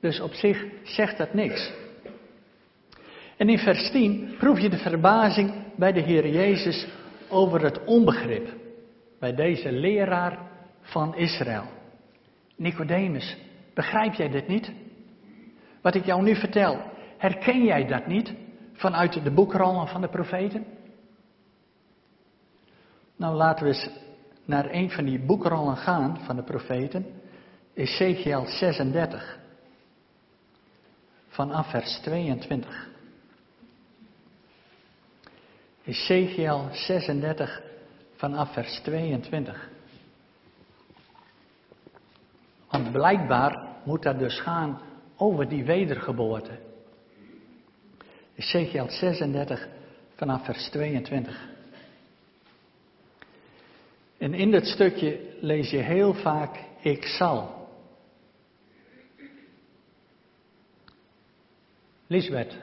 Dus 0.00 0.20
op 0.20 0.32
zich 0.32 0.64
zegt 0.82 1.18
dat 1.18 1.34
niks. 1.34 1.72
En 3.36 3.48
in 3.48 3.58
vers 3.58 3.90
10 3.90 4.34
proef 4.38 4.60
je 4.60 4.68
de 4.68 4.78
verbazing 4.78 5.52
bij 5.76 5.92
de 5.92 6.00
Heer 6.00 6.28
Jezus 6.28 6.86
over 7.30 7.62
het 7.62 7.84
onbegrip. 7.84 8.48
Bij 9.18 9.34
deze 9.34 9.72
leraar 9.72 10.38
van 10.80 11.16
Israël. 11.16 11.64
Nicodemus, 12.56 13.36
begrijp 13.74 14.14
jij 14.14 14.28
dit 14.28 14.48
niet? 14.48 14.72
Wat 15.82 15.94
ik 15.94 16.04
jou 16.04 16.22
nu 16.22 16.36
vertel, 16.36 16.80
herken 17.16 17.64
jij 17.64 17.86
dat 17.86 18.06
niet 18.06 18.34
vanuit 18.72 19.24
de 19.24 19.30
boekrollen 19.30 19.88
van 19.88 20.00
de 20.00 20.08
profeten? 20.08 20.64
Nou, 23.16 23.34
laten 23.34 23.66
we 23.66 23.72
eens 23.72 23.90
naar 24.44 24.70
een 24.70 24.90
van 24.90 25.04
die 25.04 25.18
boekrollen 25.18 25.76
gaan 25.76 26.18
van 26.24 26.36
de 26.36 26.42
profeten. 26.42 27.06
Ezekiel 27.74 28.46
36. 28.46 29.38
Vanaf 31.28 31.70
vers 31.70 31.98
22. 31.98 32.88
Ezekiel 35.88 36.68
36 36.72 37.62
vanaf 38.16 38.52
vers 38.52 38.80
22. 38.80 39.70
Want 42.70 42.92
blijkbaar 42.92 43.66
moet 43.84 44.02
dat 44.02 44.18
dus 44.18 44.40
gaan 44.40 44.80
over 45.16 45.48
die 45.48 45.64
wedergeboorte. 45.64 46.58
Ezekiel 48.34 48.90
36 48.90 49.68
vanaf 50.14 50.44
vers 50.44 50.68
22. 50.68 51.48
En 54.18 54.34
in 54.34 54.50
dat 54.50 54.66
stukje 54.66 55.36
lees 55.40 55.70
je 55.70 55.78
heel 55.82 56.14
vaak 56.14 56.58
ik 56.80 57.04
zal. 57.04 57.68
Lisbeth. 62.06 62.56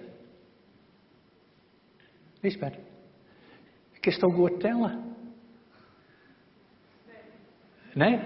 Lisbeth. 2.42 2.85
Is 4.06 4.20
toch 4.20 4.34
goed 4.34 4.60
tellen? 4.60 5.16
Nee? 7.94 8.20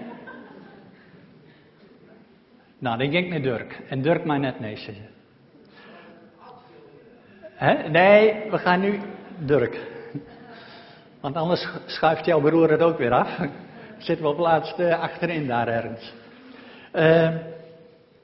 Nou, 2.78 2.98
dan 2.98 3.10
ging 3.10 3.24
ik 3.24 3.30
naar 3.30 3.42
Dirk. 3.42 3.80
En 3.88 4.02
Dirk 4.02 4.24
mij 4.24 4.38
net 4.38 4.60
nee 4.60 4.76
zeggen. 4.76 5.08
Nee, 7.92 8.50
we 8.50 8.58
gaan 8.58 8.80
nu 8.80 9.00
Dirk. 9.38 9.86
Want 11.20 11.36
anders 11.36 11.68
schuift 11.86 12.24
jouw 12.24 12.40
broer 12.40 12.70
het 12.70 12.82
ook 12.82 12.98
weer 12.98 13.12
af. 13.12 13.38
Zitten 13.98 14.26
we 14.26 14.32
op 14.32 14.38
laatst 14.38 14.80
achterin 14.80 15.46
daar 15.46 15.68
ergens. 15.68 16.12
Uh, 16.94 17.34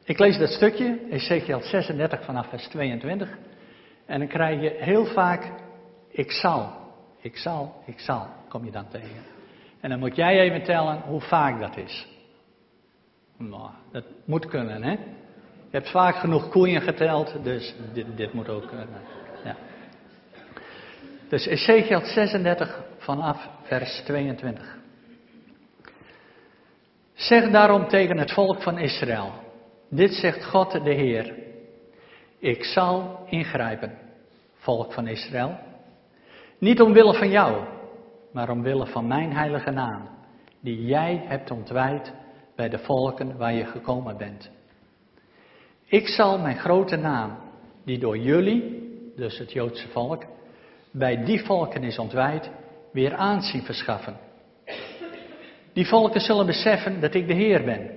ik 0.04 0.18
lees 0.18 0.38
dat 0.38 0.48
stukje, 0.48 0.98
Ezekiel 1.10 1.60
36 1.60 2.24
vanaf 2.24 2.48
vers 2.48 2.68
22. 2.68 3.38
En 4.06 4.18
dan 4.18 4.28
krijg 4.28 4.62
je 4.62 4.76
heel 4.78 5.06
vaak, 5.06 5.52
ik 6.10 6.30
zal, 6.30 6.85
ik 7.20 7.36
zal, 7.36 7.82
ik 7.84 8.00
zal, 8.00 8.28
kom 8.48 8.64
je 8.64 8.70
dan 8.70 8.88
tegen. 8.88 9.22
En 9.80 9.90
dan 9.90 9.98
moet 9.98 10.16
jij 10.16 10.40
even 10.40 10.62
tellen 10.62 11.00
hoe 11.00 11.20
vaak 11.20 11.60
dat 11.60 11.76
is. 11.76 12.06
Nou, 13.36 13.70
dat 13.92 14.04
moet 14.24 14.46
kunnen, 14.46 14.82
hè? 14.82 14.90
Je 15.70 15.82
hebt 15.82 15.90
vaak 15.90 16.16
genoeg 16.16 16.48
koeien 16.48 16.82
geteld, 16.82 17.44
dus 17.44 17.74
dit, 17.92 18.16
dit 18.16 18.32
moet 18.32 18.48
ook 18.48 18.68
kunnen. 18.68 18.88
Ja. 19.44 19.56
Dus 21.28 21.46
Ezekiel 21.46 22.00
36 22.00 22.82
vanaf 22.98 23.48
vers 23.62 24.02
22. 24.04 24.76
Zeg 27.14 27.50
daarom 27.50 27.88
tegen 27.88 28.18
het 28.18 28.32
volk 28.32 28.62
van 28.62 28.78
Israël: 28.78 29.32
Dit 29.88 30.12
zegt 30.12 30.44
God 30.44 30.72
de 30.72 30.94
Heer. 30.94 31.34
Ik 32.38 32.64
zal 32.64 33.26
ingrijpen, 33.28 33.98
volk 34.54 34.92
van 34.92 35.06
Israël. 35.06 35.58
Niet 36.58 36.80
omwille 36.80 37.14
van 37.14 37.30
jou, 37.30 37.64
maar 38.32 38.50
omwille 38.50 38.86
van 38.86 39.06
mijn 39.06 39.32
heilige 39.32 39.70
naam, 39.70 40.08
die 40.60 40.84
jij 40.84 41.24
hebt 41.26 41.50
ontwijd 41.50 42.12
bij 42.54 42.68
de 42.68 42.78
volken 42.78 43.36
waar 43.36 43.54
je 43.54 43.64
gekomen 43.64 44.16
bent. 44.16 44.50
Ik 45.86 46.08
zal 46.08 46.38
mijn 46.38 46.58
grote 46.58 46.96
naam, 46.96 47.36
die 47.84 47.98
door 47.98 48.18
jullie, 48.18 48.88
dus 49.16 49.38
het 49.38 49.52
Joodse 49.52 49.88
volk, 49.88 50.24
bij 50.90 51.24
die 51.24 51.44
volken 51.44 51.82
is 51.82 51.98
ontwijd, 51.98 52.50
weer 52.92 53.14
aanzien 53.14 53.62
verschaffen. 53.62 54.16
Die 55.72 55.86
volken 55.86 56.20
zullen 56.20 56.46
beseffen 56.46 57.00
dat 57.00 57.14
ik 57.14 57.26
de 57.26 57.34
Heer 57.34 57.64
ben, 57.64 57.90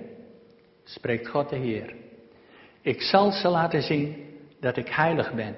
spreekt 0.84 1.28
God 1.28 1.48
de 1.48 1.56
Heer. 1.56 1.94
Ik 2.80 3.02
zal 3.02 3.30
ze 3.32 3.48
laten 3.48 3.82
zien 3.82 4.16
dat 4.60 4.76
ik 4.76 4.88
heilig 4.88 5.34
ben. 5.34 5.56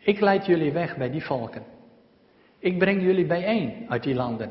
Ik 0.00 0.20
leid 0.20 0.46
jullie 0.46 0.72
weg 0.72 0.96
bij 0.96 1.10
die 1.10 1.24
volken. 1.24 1.64
Ik 2.58 2.78
breng 2.78 3.02
jullie 3.02 3.26
bijeen 3.26 3.86
uit 3.88 4.02
die 4.02 4.14
landen 4.14 4.50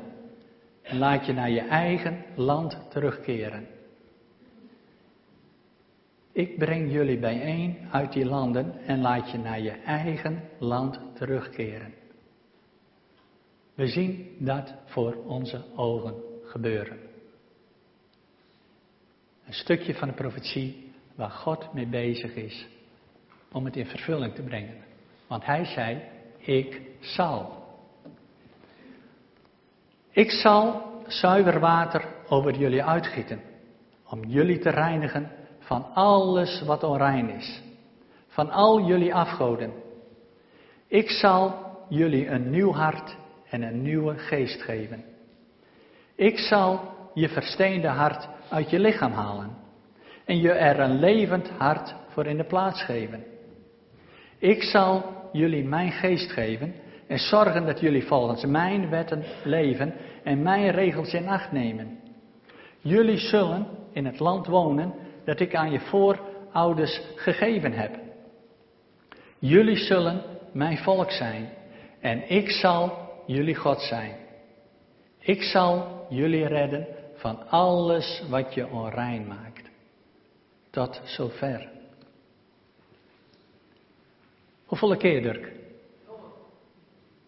en 0.81 0.97
laat 0.97 1.25
je 1.25 1.33
naar 1.33 1.49
je 1.49 1.61
eigen 1.61 2.25
land 2.35 2.77
terugkeren. 2.89 3.67
Ik 6.31 6.57
breng 6.57 6.91
jullie 6.91 7.19
bijeen 7.19 7.77
uit 7.91 8.13
die 8.13 8.25
landen 8.25 8.79
en 8.85 9.01
laat 9.01 9.31
je 9.31 9.37
naar 9.37 9.59
je 9.59 9.71
eigen 9.71 10.43
land 10.59 10.99
terugkeren. 11.15 11.93
We 13.73 13.87
zien 13.87 14.35
dat 14.39 14.75
voor 14.85 15.15
onze 15.25 15.65
ogen 15.75 16.15
gebeuren. 16.43 16.97
Een 19.45 19.53
stukje 19.53 19.93
van 19.93 20.07
de 20.07 20.13
profetie 20.13 20.91
waar 21.15 21.31
God 21.31 21.73
mee 21.73 21.87
bezig 21.87 22.35
is 22.35 22.67
om 23.51 23.65
het 23.65 23.75
in 23.75 23.85
vervulling 23.85 24.35
te 24.35 24.41
brengen. 24.41 24.88
Want 25.29 25.45
hij 25.45 25.65
zei, 25.65 26.01
ik 26.37 26.81
zal. 26.99 27.63
Ik 30.11 30.31
zal 30.31 30.81
zuiver 31.07 31.59
water 31.59 32.05
over 32.27 32.55
jullie 32.55 32.83
uitgieten, 32.83 33.41
om 34.07 34.23
jullie 34.23 34.59
te 34.59 34.69
reinigen 34.69 35.31
van 35.59 35.93
alles 35.93 36.61
wat 36.61 36.83
onrein 36.83 37.29
is, 37.29 37.61
van 38.27 38.49
al 38.49 38.85
jullie 38.85 39.15
afgoden. 39.15 39.73
Ik 40.87 41.09
zal 41.09 41.55
jullie 41.89 42.27
een 42.27 42.49
nieuw 42.49 42.73
hart 42.73 43.15
en 43.49 43.61
een 43.61 43.81
nieuwe 43.81 44.17
geest 44.17 44.61
geven. 44.61 45.03
Ik 46.15 46.37
zal 46.37 46.81
je 47.13 47.29
versteende 47.29 47.87
hart 47.87 48.27
uit 48.49 48.69
je 48.69 48.79
lichaam 48.79 49.11
halen 49.11 49.57
en 50.25 50.39
je 50.39 50.51
er 50.51 50.79
een 50.79 50.99
levend 50.99 51.49
hart 51.49 51.95
voor 52.07 52.25
in 52.25 52.37
de 52.37 52.45
plaats 52.45 52.83
geven. 52.83 53.23
Ik 54.37 54.63
zal 54.63 55.18
jullie 55.31 55.63
mijn 55.63 55.91
geest 55.91 56.31
geven 56.31 56.73
en 57.07 57.19
zorgen 57.19 57.65
dat 57.65 57.79
jullie 57.79 58.03
volgens 58.03 58.45
mijn 58.45 58.89
wetten 58.89 59.23
leven 59.43 59.93
en 60.23 60.41
mijn 60.41 60.71
regels 60.71 61.13
in 61.13 61.27
acht 61.27 61.51
nemen. 61.51 61.99
Jullie 62.79 63.17
zullen 63.17 63.67
in 63.91 64.05
het 64.05 64.19
land 64.19 64.47
wonen 64.47 64.93
dat 65.25 65.39
ik 65.39 65.55
aan 65.55 65.71
je 65.71 65.79
voorouders 65.79 67.01
gegeven 67.15 67.71
heb. 67.73 67.99
Jullie 69.39 69.77
zullen 69.77 70.21
mijn 70.53 70.77
volk 70.77 71.11
zijn 71.11 71.49
en 71.99 72.29
ik 72.29 72.49
zal 72.49 72.97
jullie 73.25 73.55
God 73.55 73.81
zijn. 73.81 74.15
Ik 75.19 75.41
zal 75.41 76.05
jullie 76.09 76.47
redden 76.47 76.87
van 77.15 77.49
alles 77.49 78.23
wat 78.29 78.53
je 78.53 78.69
onrein 78.69 79.27
maakt. 79.27 79.69
Tot 80.69 81.01
zover. 81.03 81.78
Hoeveel 84.69 84.97
keer, 84.97 85.21
Dirk? 85.21 85.51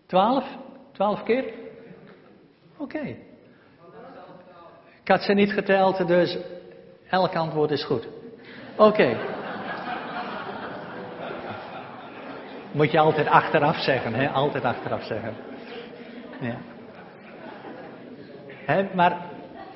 Twaalf? 0.06 0.45
Twaalf 0.91 1.23
keer? 1.23 1.54
Oké. 2.77 3.15
Ik 5.01 5.08
had 5.08 5.21
ze 5.21 5.34
niet 5.34 5.51
geteld, 5.51 6.08
dus 6.08 6.38
elk 7.10 7.36
antwoord 7.36 7.71
is 7.71 7.84
goed. 7.84 8.08
Oké. 8.75 9.17
Moet 12.71 12.91
je 12.91 12.99
altijd 12.99 13.27
achteraf 13.27 13.77
zeggen, 13.77 14.13
hè? 14.13 14.30
Altijd 14.30 14.63
achteraf 14.63 15.04
zeggen. 15.04 15.34
Ja. 16.39 16.58
Maar 18.93 19.17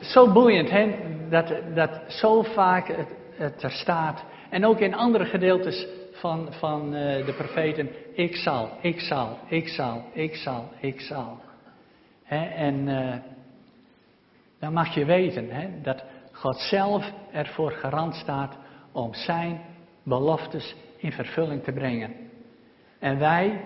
zo 0.01 0.31
boeiend, 0.31 0.69
hè? 0.69 0.95
Dat, 1.29 1.53
dat 1.73 2.01
zo 2.07 2.41
vaak 2.41 2.87
het 3.35 3.63
er 3.63 3.71
staat. 3.71 4.23
En 4.49 4.65
ook 4.65 4.79
in 4.79 4.95
andere 4.95 5.25
gedeeltes 5.25 5.87
van, 6.19 6.53
van 6.53 6.85
uh, 6.95 7.25
de 7.25 7.33
profeten. 7.37 7.89
Ik 8.13 8.35
zal, 8.35 8.69
ik 8.81 8.99
zal, 8.99 9.37
ik 9.47 9.67
zal, 9.67 10.03
ik 10.13 10.35
zal, 10.35 10.69
ik 10.79 11.01
zal. 11.01 11.39
En 12.55 12.87
uh, 12.87 13.15
dan 14.59 14.73
mag 14.73 14.93
je 14.93 15.05
weten 15.05 15.49
dat 15.83 16.03
God 16.31 16.57
zelf 16.57 17.11
ervoor 17.31 17.71
garant 17.71 18.15
staat 18.15 18.57
om 18.91 19.13
zijn 19.13 19.61
beloftes 20.03 20.75
in 20.97 21.11
vervulling 21.11 21.63
te 21.63 21.71
brengen. 21.71 22.13
En 22.99 23.19
wij, 23.19 23.61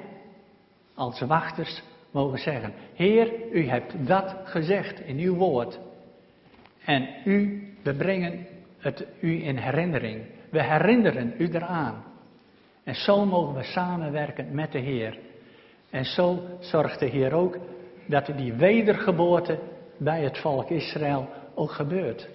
als 0.94 1.22
wachters, 1.22 1.82
mogen 2.12 2.40
zeggen: 2.40 2.74
Heer, 2.94 3.52
u 3.52 3.68
hebt 3.68 4.08
dat 4.08 4.36
gezegd 4.44 5.00
in 5.00 5.18
uw 5.18 5.36
woord. 5.36 5.80
En 6.86 7.08
u, 7.26 7.68
we 7.84 7.96
brengen 7.96 8.48
het 8.78 9.06
u 9.20 9.44
in 9.44 9.58
herinnering. 9.58 10.26
We 10.50 10.64
herinneren 10.64 11.34
u 11.38 11.48
eraan. 11.52 12.04
En 12.90 12.96
zo 12.96 13.26
mogen 13.26 13.56
we 13.56 13.64
samenwerken 13.64 14.56
met 14.56 14.72
de 14.72 14.80
Heer. 14.80 15.18
En 15.90 16.06
zo 16.06 16.40
zorgt 16.60 17.00
de 17.00 17.06
Heer 17.06 17.34
ook 17.34 17.58
dat 18.06 18.26
die 18.36 18.54
wedergeboorte 18.54 19.60
bij 19.98 20.24
het 20.24 20.38
volk 20.38 20.70
Israël 20.70 21.30
ook 21.56 21.72
gebeurt. 21.72 22.30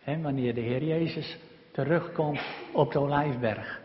He, 0.00 0.20
wanneer 0.20 0.54
de 0.54 0.60
Heer 0.60 0.84
Jezus 0.84 1.38
terugkomt 1.72 2.40
op 2.72 2.92
de 2.92 2.98
Olijfberg, 2.98 3.80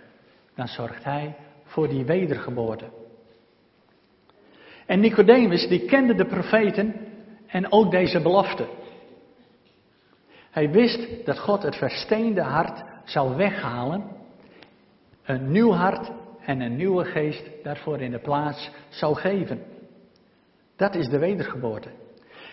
dan 0.56 0.68
zorgt 0.68 1.04
Hij 1.04 1.36
voor 1.64 1.88
die 1.88 2.06
wedergeboorte. 2.06 2.86
En 4.86 5.00
Nicodemus, 5.00 5.68
die 5.68 5.86
kende 5.86 6.16
de 6.16 6.26
profeten 6.26 6.96
en 7.48 7.72
ook 7.72 7.92
deze 7.92 8.22
belofte. 8.22 8.68
Hij 10.52 10.70
wist 10.70 11.26
dat 11.26 11.40
God 11.40 11.64
het 11.64 11.76
versteende 11.76 12.42
hart 12.42 12.84
zou 13.04 13.36
weghalen, 13.36 14.22
een 15.24 15.52
nieuw 15.52 15.72
hart 15.72 16.12
en 16.46 16.62
een 16.62 16.76
nieuwe 16.76 17.06
geest 17.06 17.50
daarvoor 17.64 18.02
in 18.02 18.12
de 18.12 18.20
plaats 18.20 18.72
zou 18.90 19.16
geven. 19.16 19.62
Dat 20.76 20.96
is 20.96 21.08
de 21.08 21.20
wedergeboorte. 21.20 21.90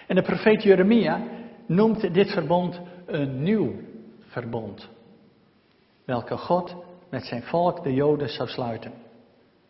En 0.06 0.16
de 0.16 0.22
profeet 0.22 0.62
Jeremia 0.62 1.22
noemt 1.66 2.14
dit 2.14 2.30
verbond 2.30 2.80
een 3.06 3.42
nieuw 3.42 3.72
verbond. 4.18 4.88
Welke 6.04 6.37
God 6.37 6.76
met 7.11 7.24
zijn 7.24 7.42
volk, 7.42 7.83
de 7.83 7.94
Joden, 7.94 8.28
zou 8.28 8.48
sluiten. 8.48 8.92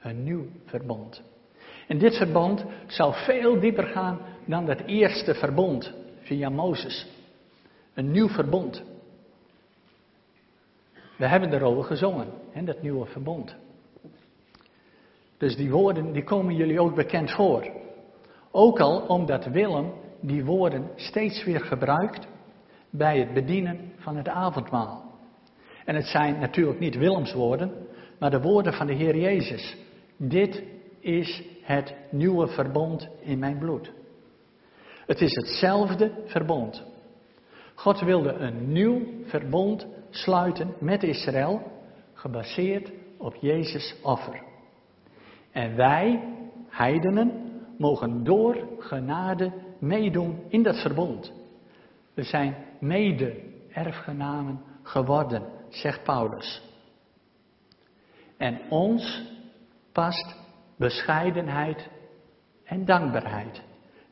Een 0.00 0.22
nieuw 0.22 0.46
verbond. 0.64 1.22
En 1.88 1.98
dit 1.98 2.16
verbond 2.16 2.64
zou 2.86 3.14
veel 3.14 3.60
dieper 3.60 3.86
gaan 3.86 4.18
dan 4.44 4.68
het 4.68 4.80
eerste 4.86 5.34
verbond 5.34 5.92
via 6.22 6.48
Mozes. 6.48 7.06
Een 7.94 8.10
nieuw 8.10 8.28
verbond. 8.28 8.82
We 11.20 11.26
hebben 11.26 11.52
erover 11.52 11.84
gezongen, 11.84 12.26
hè, 12.50 12.64
dat 12.64 12.82
nieuwe 12.82 13.06
verbond. 13.06 13.56
Dus 15.38 15.56
die 15.56 15.70
woorden 15.70 16.12
die 16.12 16.24
komen 16.24 16.54
jullie 16.54 16.80
ook 16.80 16.94
bekend 16.94 17.30
voor. 17.30 17.70
Ook 18.50 18.80
al 18.80 19.00
omdat 19.00 19.44
Willem 19.44 19.92
die 20.20 20.44
woorden 20.44 20.90
steeds 20.94 21.44
weer 21.44 21.60
gebruikt 21.60 22.26
bij 22.90 23.18
het 23.18 23.34
bedienen 23.34 23.92
van 23.96 24.16
het 24.16 24.28
avondmaal. 24.28 25.04
En 25.84 25.94
het 25.94 26.06
zijn 26.06 26.38
natuurlijk 26.38 26.78
niet 26.78 26.96
Willems 26.96 27.32
woorden, 27.32 27.86
maar 28.18 28.30
de 28.30 28.40
woorden 28.40 28.72
van 28.72 28.86
de 28.86 28.94
Heer 28.94 29.16
Jezus. 29.16 29.76
Dit 30.16 30.62
is 31.00 31.42
het 31.62 31.94
nieuwe 32.10 32.46
verbond 32.46 33.08
in 33.20 33.38
mijn 33.38 33.58
bloed. 33.58 33.92
Het 35.06 35.20
is 35.20 35.34
hetzelfde 35.34 36.12
verbond. 36.26 36.84
God 37.74 38.00
wilde 38.00 38.32
een 38.32 38.72
nieuw 38.72 39.02
verbond 39.24 39.86
sluiten 40.10 40.74
met 40.78 41.02
Israël, 41.02 41.62
gebaseerd 42.12 42.92
op 43.18 43.34
Jezus' 43.34 43.96
offer. 44.02 44.42
En 45.52 45.76
wij, 45.76 46.34
heidenen, 46.68 47.50
mogen 47.78 48.24
door 48.24 48.68
genade 48.78 49.52
meedoen 49.78 50.44
in 50.48 50.62
dat 50.62 50.76
verbond. 50.76 51.32
We 52.14 52.22
zijn 52.22 52.56
mede 52.80 53.42
erfgenamen 53.72 54.60
geworden, 54.82 55.42
zegt 55.68 56.02
Paulus. 56.02 56.62
En 58.36 58.60
ons 58.68 59.22
past 59.92 60.36
bescheidenheid 60.76 61.88
en 62.64 62.84
dankbaarheid. 62.84 63.62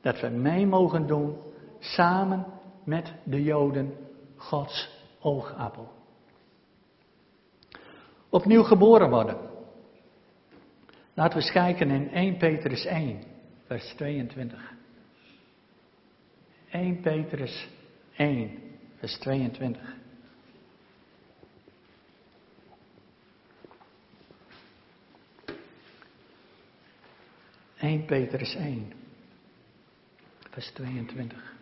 Dat 0.00 0.20
we 0.20 0.28
mee 0.28 0.66
mogen 0.66 1.06
doen 1.06 1.36
samen 1.78 2.46
met 2.84 3.12
de 3.24 3.42
Joden 3.42 3.94
Gods 4.36 4.97
oogappel. 5.20 5.92
Opnieuw 8.28 8.62
geboren 8.62 9.10
worden. 9.10 9.36
Laten 11.14 11.38
we 11.38 11.44
eens 11.44 11.52
kijken 11.52 11.90
in 11.90 12.10
1 12.10 12.36
Petrus 12.36 12.84
1, 12.84 13.22
vers 13.66 13.94
22. 13.94 14.72
1 16.70 17.00
Petrus 17.00 17.68
1, 18.16 18.58
vers 18.98 19.18
22. 19.18 19.96
Eén 27.78 28.04
Petrus 28.04 28.54
1, 28.54 28.92
vers 30.50 30.72
22. 30.72 31.57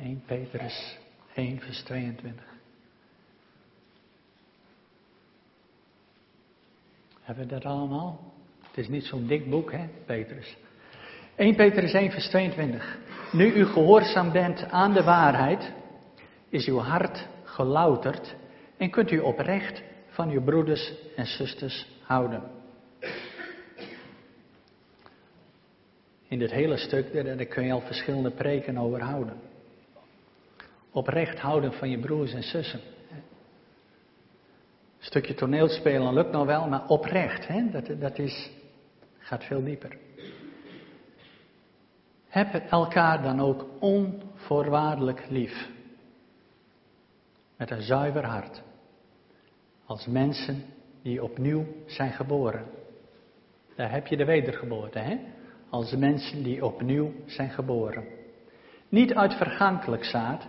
1 0.00 0.22
Petrus 0.26 0.98
1, 1.34 1.60
vers 1.60 1.82
22. 1.82 2.44
Hebben 7.20 7.44
we 7.44 7.50
dat 7.50 7.64
allemaal? 7.64 8.32
Het 8.62 8.78
is 8.78 8.88
niet 8.88 9.04
zo'n 9.04 9.26
dik 9.26 9.50
boek, 9.50 9.72
hè, 9.72 9.88
Petrus. 10.06 10.56
1 11.36 11.54
Petrus 11.56 11.92
1, 11.92 12.10
vers 12.10 12.28
22. 12.28 12.98
Nu 13.32 13.52
u 13.52 13.64
gehoorzaam 13.64 14.32
bent 14.32 14.70
aan 14.70 14.92
de 14.92 15.02
waarheid, 15.02 15.72
is 16.48 16.66
uw 16.66 16.78
hart 16.78 17.28
gelouterd 17.44 18.34
en 18.76 18.90
kunt 18.90 19.10
u 19.10 19.18
oprecht 19.18 19.82
van 20.08 20.30
uw 20.30 20.42
broeders 20.42 20.92
en 21.16 21.26
zusters 21.26 21.86
houden. 22.02 22.42
In 26.28 26.38
dit 26.38 26.50
hele 26.50 26.76
stuk, 26.76 27.12
daar 27.12 27.44
kun 27.44 27.64
je 27.64 27.72
al 27.72 27.80
verschillende 27.80 28.30
preken 28.30 28.78
over 28.78 29.02
houden. 29.02 29.51
Oprecht 30.92 31.38
houden 31.38 31.72
van 31.72 31.90
je 31.90 31.98
broers 31.98 32.32
en 32.32 32.42
zussen. 32.42 32.80
Een 34.98 35.08
stukje 35.08 35.34
toneelspelen 35.34 36.14
lukt 36.14 36.32
nog 36.32 36.46
wel, 36.46 36.68
maar 36.68 36.86
oprecht, 36.86 37.46
hè? 37.46 37.70
Dat, 37.70 38.00
dat 38.00 38.18
is, 38.18 38.50
gaat 39.18 39.44
veel 39.44 39.64
dieper. 39.64 39.98
Heb 42.28 42.54
elkaar 42.54 43.22
dan 43.22 43.40
ook 43.40 43.66
onvoorwaardelijk 43.80 45.24
lief. 45.28 45.68
Met 47.56 47.70
een 47.70 47.82
zuiver 47.82 48.24
hart. 48.24 48.62
Als 49.84 50.06
mensen 50.06 50.64
die 51.02 51.22
opnieuw 51.22 51.66
zijn 51.86 52.12
geboren. 52.12 52.64
Daar 53.76 53.90
heb 53.90 54.06
je 54.06 54.16
de 54.16 54.24
wedergeboorte, 54.24 54.98
hè? 54.98 55.18
Als 55.70 55.94
mensen 55.96 56.42
die 56.42 56.64
opnieuw 56.64 57.12
zijn 57.26 57.50
geboren. 57.50 58.04
Niet 58.88 59.14
uit 59.14 59.34
vergankelijk 59.34 60.04
zaad, 60.04 60.46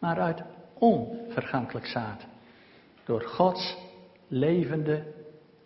maar 0.00 0.20
uit 0.20 0.42
onvergankelijk 0.78 1.86
zaad. 1.86 2.26
Door 3.04 3.22
Gods 3.22 3.76
levende 4.28 5.02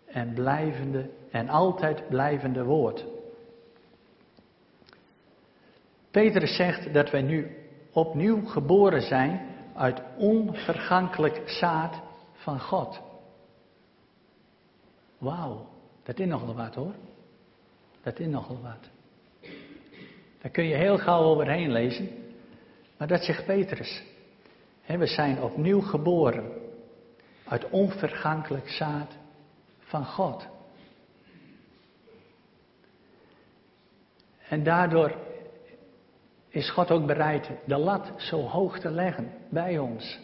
en 0.05 0.33
blijvende 0.33 1.09
en 1.31 1.49
altijd 1.49 2.09
blijvende 2.09 2.63
woord. 2.63 3.05
Petrus 6.11 6.55
zegt 6.55 6.93
dat 6.93 7.11
wij 7.11 7.21
nu 7.21 7.55
opnieuw 7.91 8.45
geboren 8.45 9.01
zijn 9.01 9.41
uit 9.75 10.01
onvergankelijk 10.17 11.49
zaad 11.49 12.01
van 12.33 12.59
God. 12.59 13.01
Wauw, 15.17 15.67
dat 16.03 16.19
is 16.19 16.27
nogal 16.27 16.55
wat 16.55 16.75
hoor. 16.75 16.93
Dat 18.03 18.19
is 18.19 18.27
nogal 18.27 18.59
wat. 18.61 18.89
Daar 20.41 20.51
kun 20.51 20.63
je 20.63 20.75
heel 20.75 20.97
gauw 20.97 21.23
overheen 21.23 21.71
lezen. 21.71 22.09
Maar 22.97 23.07
dat 23.07 23.23
zegt 23.23 23.45
Petrus. 23.45 24.03
We 24.85 25.05
zijn 25.05 25.41
opnieuw 25.41 25.81
geboren 25.81 26.51
uit 27.47 27.69
onvergankelijk 27.69 28.69
zaad 28.69 29.17
van 29.79 30.05
God. 30.05 30.47
En 34.49 34.63
daardoor 34.63 35.15
is 36.49 36.69
God 36.71 36.91
ook 36.91 37.05
bereid 37.05 37.49
de 37.65 37.77
lat 37.77 38.11
zo 38.17 38.41
hoog 38.41 38.79
te 38.79 38.89
leggen 38.89 39.31
bij 39.49 39.77
ons. 39.77 40.19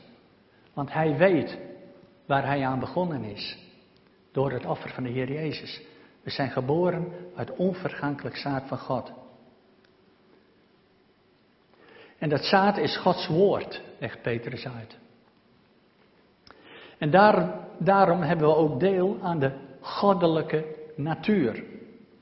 Want 0.73 0.93
Hij 0.93 1.17
weet 1.17 1.57
waar 2.25 2.45
Hij 2.45 2.65
aan 2.65 2.79
begonnen 2.79 3.23
is. 3.23 3.57
Door 4.31 4.51
het 4.51 4.65
offer 4.65 4.89
van 4.89 5.03
de 5.03 5.09
Heer 5.09 5.31
Jezus. 5.31 5.81
We 6.23 6.29
zijn 6.29 6.49
geboren 6.49 7.11
uit 7.35 7.55
onvergankelijk 7.55 8.37
zaad 8.37 8.63
van 8.67 8.77
God. 8.77 9.11
En 12.21 12.29
dat 12.29 12.43
zaad 12.43 12.77
is 12.77 12.97
Gods 12.97 13.27
woord, 13.27 13.81
legt 13.99 14.21
Petrus 14.21 14.67
uit. 14.67 14.97
En 16.97 17.11
daar, 17.11 17.59
daarom 17.79 18.21
hebben 18.21 18.47
we 18.47 18.55
ook 18.55 18.79
deel 18.79 19.17
aan 19.21 19.39
de 19.39 19.51
goddelijke 19.79 20.65
natuur. 20.95 21.63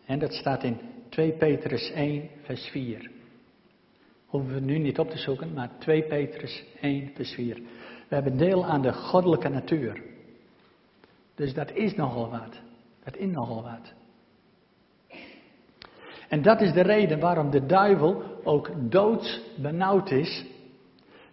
En 0.05 0.19
dat 0.19 0.33
staat 0.33 0.63
in 0.63 0.79
2 1.09 1.31
Petrus 1.31 1.91
1, 1.91 2.29
vers 2.41 2.67
4. 2.67 3.11
Hoeven 4.25 4.53
we 4.53 4.59
nu 4.59 4.77
niet 4.77 4.99
op 4.99 5.09
te 5.09 5.17
zoeken, 5.17 5.53
maar 5.53 5.69
2 5.79 6.03
Petrus 6.03 6.63
1, 6.81 7.11
vers 7.15 7.33
4. 7.33 7.55
We 8.07 8.15
hebben 8.15 8.37
deel 8.37 8.65
aan 8.65 8.81
de 8.81 8.93
goddelijke 8.93 9.49
natuur. 9.49 10.03
Dus 11.35 11.53
dat 11.53 11.71
is 11.71 11.95
nogal 11.95 12.29
wat. 12.29 12.59
Dat 13.03 13.17
is 13.17 13.31
nogal 13.31 13.63
wat. 13.63 13.93
En 16.29 16.41
dat 16.41 16.61
is 16.61 16.73
de 16.73 16.81
reden 16.81 17.19
waarom 17.19 17.49
de 17.49 17.65
duivel 17.65 18.23
ook 18.49 18.71
doods 18.91 19.41
benauwd 19.55 20.11
is. 20.11 20.45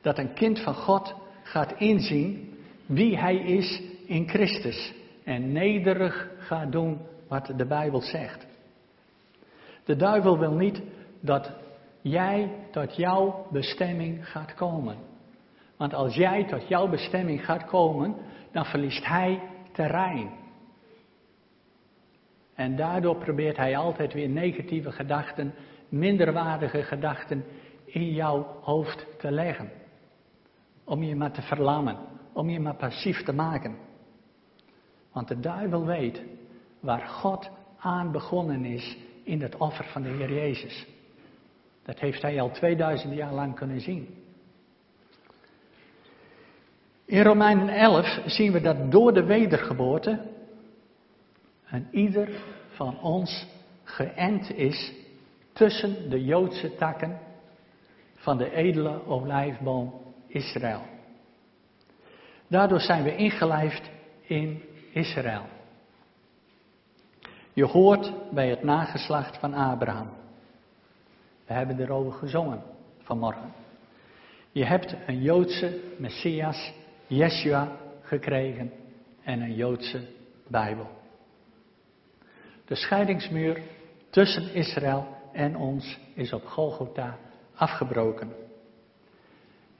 Dat 0.01 0.19
een 0.19 0.35
kind 0.35 0.61
van 0.61 0.75
God 0.75 1.15
gaat 1.43 1.73
inzien 1.79 2.55
wie 2.87 3.19
hij 3.19 3.37
is 3.37 3.83
in 4.07 4.29
Christus. 4.29 4.95
En 5.25 5.53
nederig 5.53 6.29
gaat 6.39 6.73
doen 6.73 6.99
wat 7.29 7.53
de 7.57 7.67
Bijbel 7.67 8.01
zegt. 8.01 8.47
De 9.85 9.97
duivel 9.97 10.39
wil 10.39 10.53
niet 10.53 10.83
dat 11.21 11.53
jij 12.01 12.51
tot 12.71 12.97
jouw 12.97 13.47
bestemming 13.51 14.29
gaat 14.29 14.55
komen. 14.55 14.97
Want 15.77 15.95
als 15.95 16.15
jij 16.15 16.45
tot 16.45 16.69
jouw 16.69 16.89
bestemming 16.89 17.45
gaat 17.45 17.65
komen, 17.65 18.15
dan 18.53 18.65
verliest 18.65 19.07
hij 19.07 19.41
terrein. 19.73 20.31
En 22.55 22.77
daardoor 22.77 23.17
probeert 23.17 23.57
hij 23.57 23.77
altijd 23.77 24.13
weer 24.13 24.29
negatieve 24.29 24.93
gedachten, 24.93 25.55
minderwaardige 25.99 26.83
gedachten 26.83 27.45
in 27.85 28.13
jouw 28.13 28.59
hoofd 28.61 29.07
te 29.19 29.31
leggen. 29.31 29.71
Om 30.85 31.03
je 31.03 31.17
maar 31.17 31.33
te 31.33 31.43
verlammen, 31.43 31.97
om 32.33 32.51
je 32.51 32.61
maar 32.61 32.77
passief 32.77 33.23
te 33.23 33.33
maken. 33.33 33.77
Want 35.13 35.29
de 35.29 35.41
duivel 35.41 35.87
weet 35.87 36.23
waar 36.81 37.07
God 37.07 37.51
aan 37.79 38.13
begonnen 38.13 38.65
is 38.65 38.97
in 39.23 39.43
het 39.43 39.57
offer 39.57 39.85
van 39.85 40.03
de 40.03 40.09
Heer 40.09 40.33
Jezus. 40.33 40.87
Dat 41.83 41.99
heeft 41.99 42.23
hij 42.23 42.41
al 42.41 42.51
2000 42.51 43.15
jaar 43.15 43.33
lang 43.33 43.55
kunnen 43.55 43.81
zien. 43.81 44.25
In 47.05 47.23
Romeinen 47.23 47.69
11 47.69 48.23
zien 48.27 48.53
we 48.53 48.61
dat 48.61 48.91
door 48.91 49.13
de 49.13 49.25
wedergeboorte 49.25 50.21
en 51.67 51.89
ieder 51.91 52.29
van 52.69 53.01
ons 53.01 53.47
geënt 53.85 54.51
is 54.51 54.93
tussen 55.57 56.11
de 56.11 56.25
Joodse 56.25 56.75
takken 56.75 57.19
van 58.15 58.39
de 58.39 58.51
edele 58.51 59.07
olijfboom 59.07 59.93
Israël. 60.27 60.83
Daardoor 62.47 62.81
zijn 62.81 63.03
we 63.03 63.17
ingelijfd 63.17 63.91
in 64.21 64.63
Israël. 64.93 65.45
Je 67.53 67.65
hoort 67.65 68.13
bij 68.31 68.49
het 68.49 68.63
nageslacht 68.63 69.39
van 69.39 69.55
Abraham. 69.55 70.09
We 71.47 71.53
hebben 71.53 71.81
erover 71.81 72.13
gezongen 72.13 72.63
vanmorgen. 72.99 73.53
Je 74.53 74.65
hebt 74.65 74.97
een 75.07 75.23
Joodse 75.23 75.81
Messias, 75.99 76.73
Yeshua, 77.07 77.77
gekregen 78.03 78.73
en 79.23 79.41
een 79.41 79.55
Joodse 79.55 80.09
Bijbel. 80.47 80.91
De 82.67 82.75
scheidingsmuur 82.75 83.63
tussen 84.11 84.55
Israël 84.55 85.16
en 85.37 85.57
ons 85.57 85.99
is 86.15 86.33
op 86.33 86.45
Golgotha 86.45 87.19
afgebroken. 87.55 88.33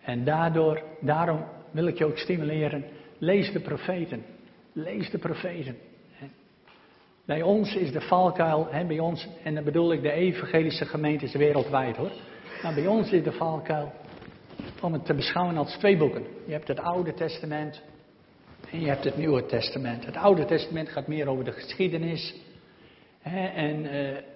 En 0.03 0.25
daardoor, 0.25 0.83
daarom 1.01 1.45
wil 1.71 1.87
ik 1.87 1.99
je 1.99 2.05
ook 2.05 2.19
stimuleren, 2.19 2.85
lees 3.19 3.53
de 3.53 3.61
profeten. 3.61 4.25
Lees 4.73 5.11
de 5.11 5.19
profeten. 5.19 5.77
Bij 7.25 7.43
ons 7.43 7.75
is 7.75 7.93
de 7.93 8.01
valkuil, 8.01 8.69
hè, 8.71 8.85
bij 8.85 8.99
ons, 8.99 9.29
en 9.45 9.55
dan 9.55 9.65
bedoel 9.65 9.93
ik 9.93 10.03
de 10.03 10.11
evangelische 10.11 10.85
gemeentes 10.85 11.33
wereldwijd 11.33 11.97
hoor. 11.97 12.13
Nou, 12.63 12.75
bij 12.75 12.87
ons 12.87 13.11
is 13.11 13.23
de 13.23 13.33
valkuil 13.33 13.93
om 14.83 14.93
het 14.93 15.05
te 15.05 15.15
beschouwen 15.15 15.57
als 15.57 15.77
twee 15.77 15.97
boeken. 15.97 16.25
Je 16.47 16.53
hebt 16.53 16.69
het 16.69 16.81
Oude 16.81 17.15
Testament 17.15 17.83
en 18.71 18.81
je 18.81 18.87
hebt 18.87 19.05
het 19.05 19.17
Nieuwe 19.17 19.47
Testament. 19.47 20.05
Het 20.07 20.17
Oude 20.17 20.45
Testament 20.45 20.89
gaat 20.89 21.07
meer 21.07 21.29
over 21.29 21.45
de 21.45 21.53
geschiedenis. 21.53 22.35
En 23.35 23.85
uh, 23.85 23.91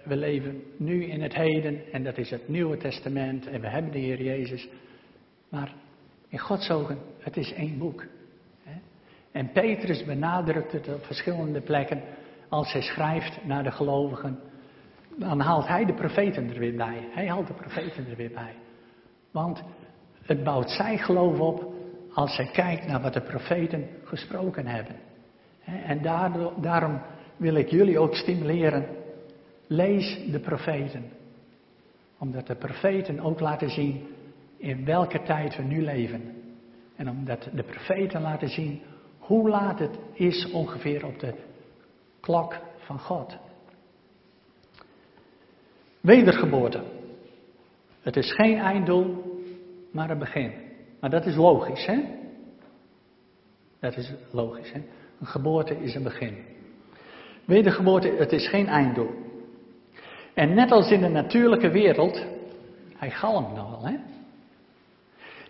we 0.05 0.17
leven 0.17 0.63
nu 0.77 1.05
in 1.05 1.23
het 1.23 1.35
heden 1.35 1.93
en 1.93 2.05
dat 2.05 2.19
is 2.19 2.31
het 2.31 2.49
Nieuwe 2.49 2.77
Testament 2.77 3.47
en 3.47 3.61
we 3.61 3.69
hebben 3.69 3.93
de 3.93 3.99
Heer 3.99 4.23
Jezus. 4.23 4.69
Maar 5.49 5.73
in 6.29 6.39
Gods 6.39 6.71
ogen, 6.71 6.99
het 7.19 7.37
is 7.37 7.53
één 7.53 7.79
boek. 7.79 8.07
En 9.33 9.53
Petrus 9.53 10.05
benadrukt 10.05 10.73
het 10.73 10.89
op 10.89 11.05
verschillende 11.05 11.61
plekken 11.61 12.03
als 12.49 12.73
hij 12.73 12.83
schrijft 12.83 13.45
naar 13.45 13.63
de 13.63 13.71
gelovigen. 13.71 14.39
Dan 15.19 15.41
haalt 15.41 15.67
hij 15.67 15.85
de 15.85 15.95
profeten 15.95 16.51
er 16.51 16.59
weer 16.59 16.77
bij. 16.77 17.09
Hij 17.11 17.29
haalt 17.29 17.47
de 17.47 17.55
profeten 17.55 18.07
er 18.11 18.17
weer 18.17 18.33
bij. 18.35 18.55
Want 19.31 19.63
het 20.23 20.45
bouwt 20.45 20.71
zijn 20.71 20.99
geloof 20.99 21.41
op 21.41 21.75
als 22.13 22.37
hij 22.37 22.51
kijkt 22.53 22.87
naar 22.87 23.01
wat 23.01 23.13
de 23.13 23.23
profeten 23.23 23.89
gesproken 24.05 24.67
hebben. 24.67 24.97
En 25.65 26.03
daarom 26.61 27.01
wil 27.41 27.55
ik 27.55 27.69
jullie 27.69 27.99
ook 27.99 28.15
stimuleren. 28.15 28.87
Lees 29.67 30.19
de 30.31 30.41
profeten. 30.41 31.05
Omdat 32.19 32.47
de 32.47 32.55
profeten 32.55 33.21
ook 33.21 33.41
laten 33.41 33.71
zien 33.71 34.07
in 34.57 34.85
welke 34.85 35.23
tijd 35.23 35.57
we 35.57 35.63
nu 35.63 35.83
leven. 35.83 36.35
En 36.97 37.11
omdat 37.11 37.49
de 37.55 37.63
profeten 37.63 38.21
laten 38.21 38.49
zien 38.49 38.83
hoe 39.19 39.49
laat 39.49 39.79
het 39.79 39.99
is 40.13 40.51
ongeveer 40.51 41.07
op 41.07 41.19
de 41.19 41.35
klok 42.21 42.59
van 42.77 42.99
God. 42.99 43.37
Wedergeboorte. 46.01 46.83
Het 48.01 48.17
is 48.17 48.33
geen 48.35 48.59
einddoel, 48.59 49.39
maar 49.93 50.11
een 50.11 50.19
begin. 50.19 50.53
Maar 51.01 51.11
dat 51.11 51.27
is 51.27 51.37
logisch, 51.37 51.87
hè? 51.87 52.01
Dat 53.79 53.97
is 53.97 54.13
logisch, 54.31 54.73
hè? 54.73 54.81
Een 55.21 55.27
geboorte 55.27 55.75
is 55.77 55.95
een 55.95 56.03
begin. 56.03 56.50
Wedergeboorte, 57.51 58.15
het 58.19 58.33
is 58.33 58.49
geen 58.49 58.67
einddoel. 58.67 59.11
En 60.35 60.55
net 60.55 60.71
als 60.71 60.91
in 60.91 61.01
de 61.01 61.09
natuurlijke 61.09 61.71
wereld, 61.71 62.25
hij 62.97 63.11
galmt 63.11 63.55
nogal, 63.55 63.87
hè? 63.87 63.97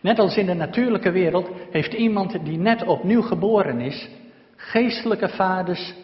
Net 0.01 0.19
als 0.19 0.37
in 0.37 0.47
de 0.47 0.55
natuurlijke 0.55 1.11
wereld 1.11 1.51
heeft 1.71 1.93
iemand 1.93 2.45
die 2.45 2.59
net 2.59 2.87
opnieuw 2.87 3.23
geboren 3.23 3.81
is, 3.81 4.09
geestelijke 4.57 5.29
vaders 5.29 5.95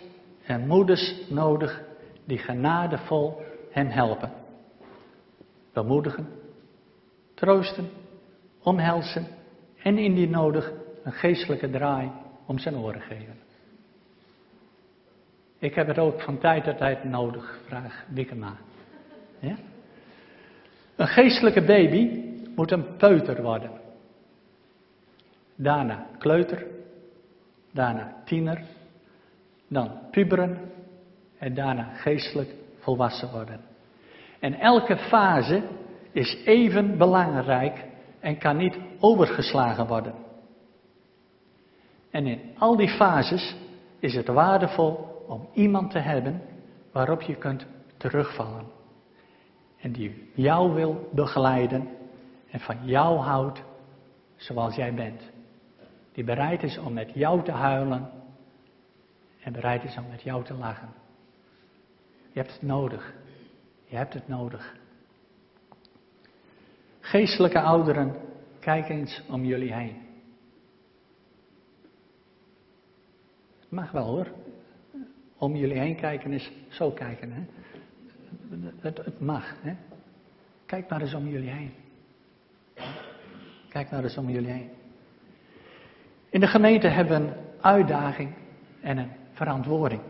en 0.44 0.66
moeders 0.66 1.14
nodig 1.28 1.82
die 2.24 2.38
genadevol 2.38 3.40
hem 3.70 3.86
helpen. 3.86 4.32
Bemoedigen, 5.72 6.28
troosten, 7.34 7.88
omhelzen 8.62 9.26
en 9.82 9.98
indien 9.98 10.30
nodig 10.30 10.72
een 11.02 11.12
geestelijke 11.12 11.70
draai 11.70 12.10
om 12.46 12.58
zijn 12.58 12.76
oren 12.76 13.00
geven. 13.00 13.35
Ik 15.58 15.74
heb 15.74 15.86
het 15.86 15.98
ook 15.98 16.20
van 16.20 16.38
tijd 16.38 16.64
tot 16.64 16.78
tijd 16.78 17.04
nodig, 17.04 17.60
vraag 17.66 18.04
Wikkema. 18.08 18.56
Ja? 19.38 19.56
Een 20.96 21.06
geestelijke 21.06 21.62
baby 21.62 22.24
moet 22.54 22.70
een 22.70 22.96
peuter 22.96 23.42
worden. 23.42 23.70
Daarna 25.54 26.06
kleuter, 26.18 26.66
daarna 27.72 28.14
tiener, 28.24 28.64
dan 29.68 29.90
puberen 30.10 30.70
en 31.38 31.54
daarna 31.54 31.82
geestelijk 31.94 32.50
volwassen 32.78 33.30
worden. 33.30 33.60
En 34.38 34.54
elke 34.54 34.96
fase 34.96 35.62
is 36.12 36.36
even 36.44 36.98
belangrijk 36.98 37.84
en 38.20 38.38
kan 38.38 38.56
niet 38.56 38.78
overgeslagen 38.98 39.86
worden. 39.86 40.14
En 42.10 42.26
in 42.26 42.40
al 42.58 42.76
die 42.76 42.88
fases 42.88 43.56
is 43.98 44.14
het 44.14 44.26
waardevol 44.26 45.15
om 45.26 45.48
iemand 45.52 45.90
te 45.90 45.98
hebben 45.98 46.42
waarop 46.92 47.22
je 47.22 47.34
kunt 47.34 47.66
terugvallen. 47.96 48.64
En 49.80 49.92
die 49.92 50.30
jou 50.34 50.74
wil 50.74 51.08
begeleiden 51.12 51.88
en 52.50 52.60
van 52.60 52.86
jou 52.86 53.18
houdt 53.18 53.62
zoals 54.36 54.74
jij 54.74 54.94
bent. 54.94 55.30
Die 56.12 56.24
bereid 56.24 56.62
is 56.62 56.78
om 56.78 56.92
met 56.92 57.10
jou 57.14 57.44
te 57.44 57.52
huilen 57.52 58.10
en 59.40 59.52
bereid 59.52 59.84
is 59.84 59.96
om 59.96 60.08
met 60.10 60.22
jou 60.22 60.44
te 60.44 60.54
lachen. 60.54 60.88
Je 62.32 62.40
hebt 62.40 62.52
het 62.52 62.62
nodig. 62.62 63.14
Je 63.84 63.96
hebt 63.96 64.14
het 64.14 64.28
nodig. 64.28 64.76
Geestelijke 67.00 67.60
ouderen, 67.60 68.16
kijk 68.60 68.88
eens 68.88 69.22
om 69.28 69.44
jullie 69.44 69.74
heen. 69.74 69.96
Mag 73.68 73.90
wel 73.90 74.04
hoor. 74.04 74.26
Om 75.38 75.56
jullie 75.56 75.78
heen 75.78 75.96
kijken 75.96 76.32
is 76.32 76.52
zo 76.68 76.90
kijken. 76.90 77.32
Hè? 77.32 77.42
Het, 78.80 78.96
het 79.04 79.20
mag. 79.20 79.54
Hè? 79.60 79.74
Kijk 80.66 80.88
maar 80.88 81.00
eens 81.00 81.14
om 81.14 81.28
jullie 81.28 81.50
heen. 81.50 81.72
Kijk 83.68 83.90
maar 83.90 84.02
eens 84.02 84.16
om 84.16 84.30
jullie 84.30 84.50
heen. 84.50 84.70
In 86.30 86.40
de 86.40 86.46
gemeente 86.46 86.88
hebben 86.88 87.22
we 87.22 87.28
een 87.28 87.34
uitdaging 87.60 88.34
en 88.80 88.98
een 88.98 89.10
verantwoording. 89.32 90.00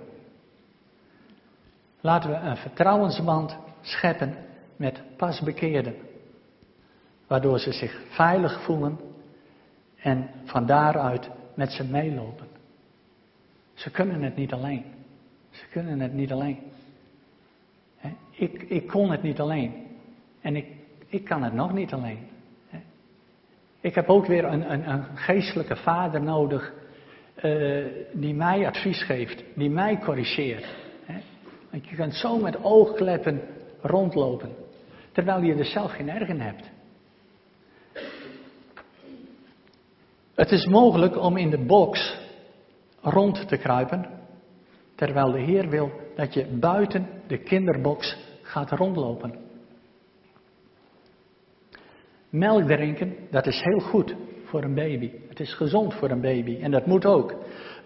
Laten 2.01 2.31
we 2.31 2.37
een 2.37 2.57
vertrouwensband 2.57 3.57
scheppen 3.81 4.35
met 4.77 5.03
pasbekeerden 5.17 5.95
waardoor 7.27 7.59
ze 7.59 7.73
zich 7.73 8.01
veilig 8.09 8.63
voelen 8.65 8.99
en 9.97 10.31
van 10.45 10.67
daaruit 10.67 11.31
met 11.55 11.73
ze 11.73 11.85
meelopen. 11.85 12.47
Ze 13.75 13.91
kunnen 13.91 14.23
het 14.23 14.37
niet 14.37 14.53
alleen. 14.53 14.85
Ze 15.57 15.65
kunnen 15.71 16.01
het 16.01 16.13
niet 16.13 16.33
alleen. 16.33 16.59
Ik, 18.31 18.63
ik 18.63 18.87
kon 18.87 19.11
het 19.11 19.23
niet 19.23 19.41
alleen. 19.41 19.87
En 20.41 20.57
ik, 20.57 20.67
ik 21.07 21.25
kan 21.25 21.43
het 21.43 21.53
nog 21.53 21.73
niet 21.73 21.93
alleen. 21.93 22.29
Ik 23.81 23.95
heb 23.95 24.09
ook 24.09 24.27
weer 24.27 24.45
een, 24.45 24.73
een, 24.73 24.91
een 24.91 25.05
geestelijke 25.17 25.77
vader 25.77 26.23
nodig 26.23 26.73
uh, 27.43 27.87
die 28.13 28.35
mij 28.35 28.67
advies 28.67 29.03
geeft, 29.03 29.45
die 29.55 29.71
mij 29.71 29.99
corrigeert. 29.99 30.67
Want 31.71 31.89
je 31.89 31.97
kunt 31.97 32.15
zo 32.15 32.39
met 32.39 32.65
oogkleppen 32.65 33.43
rondlopen, 33.81 34.51
terwijl 35.13 35.43
je 35.43 35.55
er 35.55 35.65
zelf 35.65 35.93
geen 35.93 36.11
erg 36.11 36.29
in 36.29 36.41
hebt. 36.41 36.71
Het 40.35 40.51
is 40.51 40.67
mogelijk 40.67 41.17
om 41.17 41.37
in 41.37 41.51
de 41.51 41.65
box 41.65 42.19
rond 43.01 43.49
te 43.49 43.57
kruipen, 43.57 44.16
terwijl 44.97 45.33
de 45.33 45.41
Heer 45.41 45.69
wil 45.69 45.91
dat 46.15 46.35
je 46.35 46.47
buiten 46.47 47.07
de 47.27 47.39
kinderbox 47.39 48.17
gaat 48.43 48.71
rondlopen. 48.71 49.35
Melk 52.31 52.67
drinken, 52.67 53.17
dat 53.31 53.47
is 53.47 53.63
heel 53.63 53.79
goed 53.79 54.15
voor 54.45 54.63
een 54.63 54.75
baby. 54.75 55.11
Het 55.29 55.41
is 55.41 55.55
gezond 55.55 55.95
voor 55.95 56.11
een 56.11 56.21
baby 56.21 56.59
en 56.61 56.71
dat 56.71 56.87
moet 56.87 57.07
ook. 57.07 57.35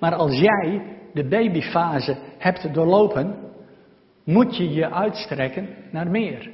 Maar 0.00 0.14
als 0.14 0.38
jij 0.38 0.82
de 1.12 1.24
babyfase 1.24 2.16
hebt 2.38 2.74
doorlopen, 2.74 3.36
moet 4.24 4.56
je 4.56 4.70
je 4.70 4.90
uitstrekken 4.90 5.68
naar 5.90 6.10
meer. 6.10 6.50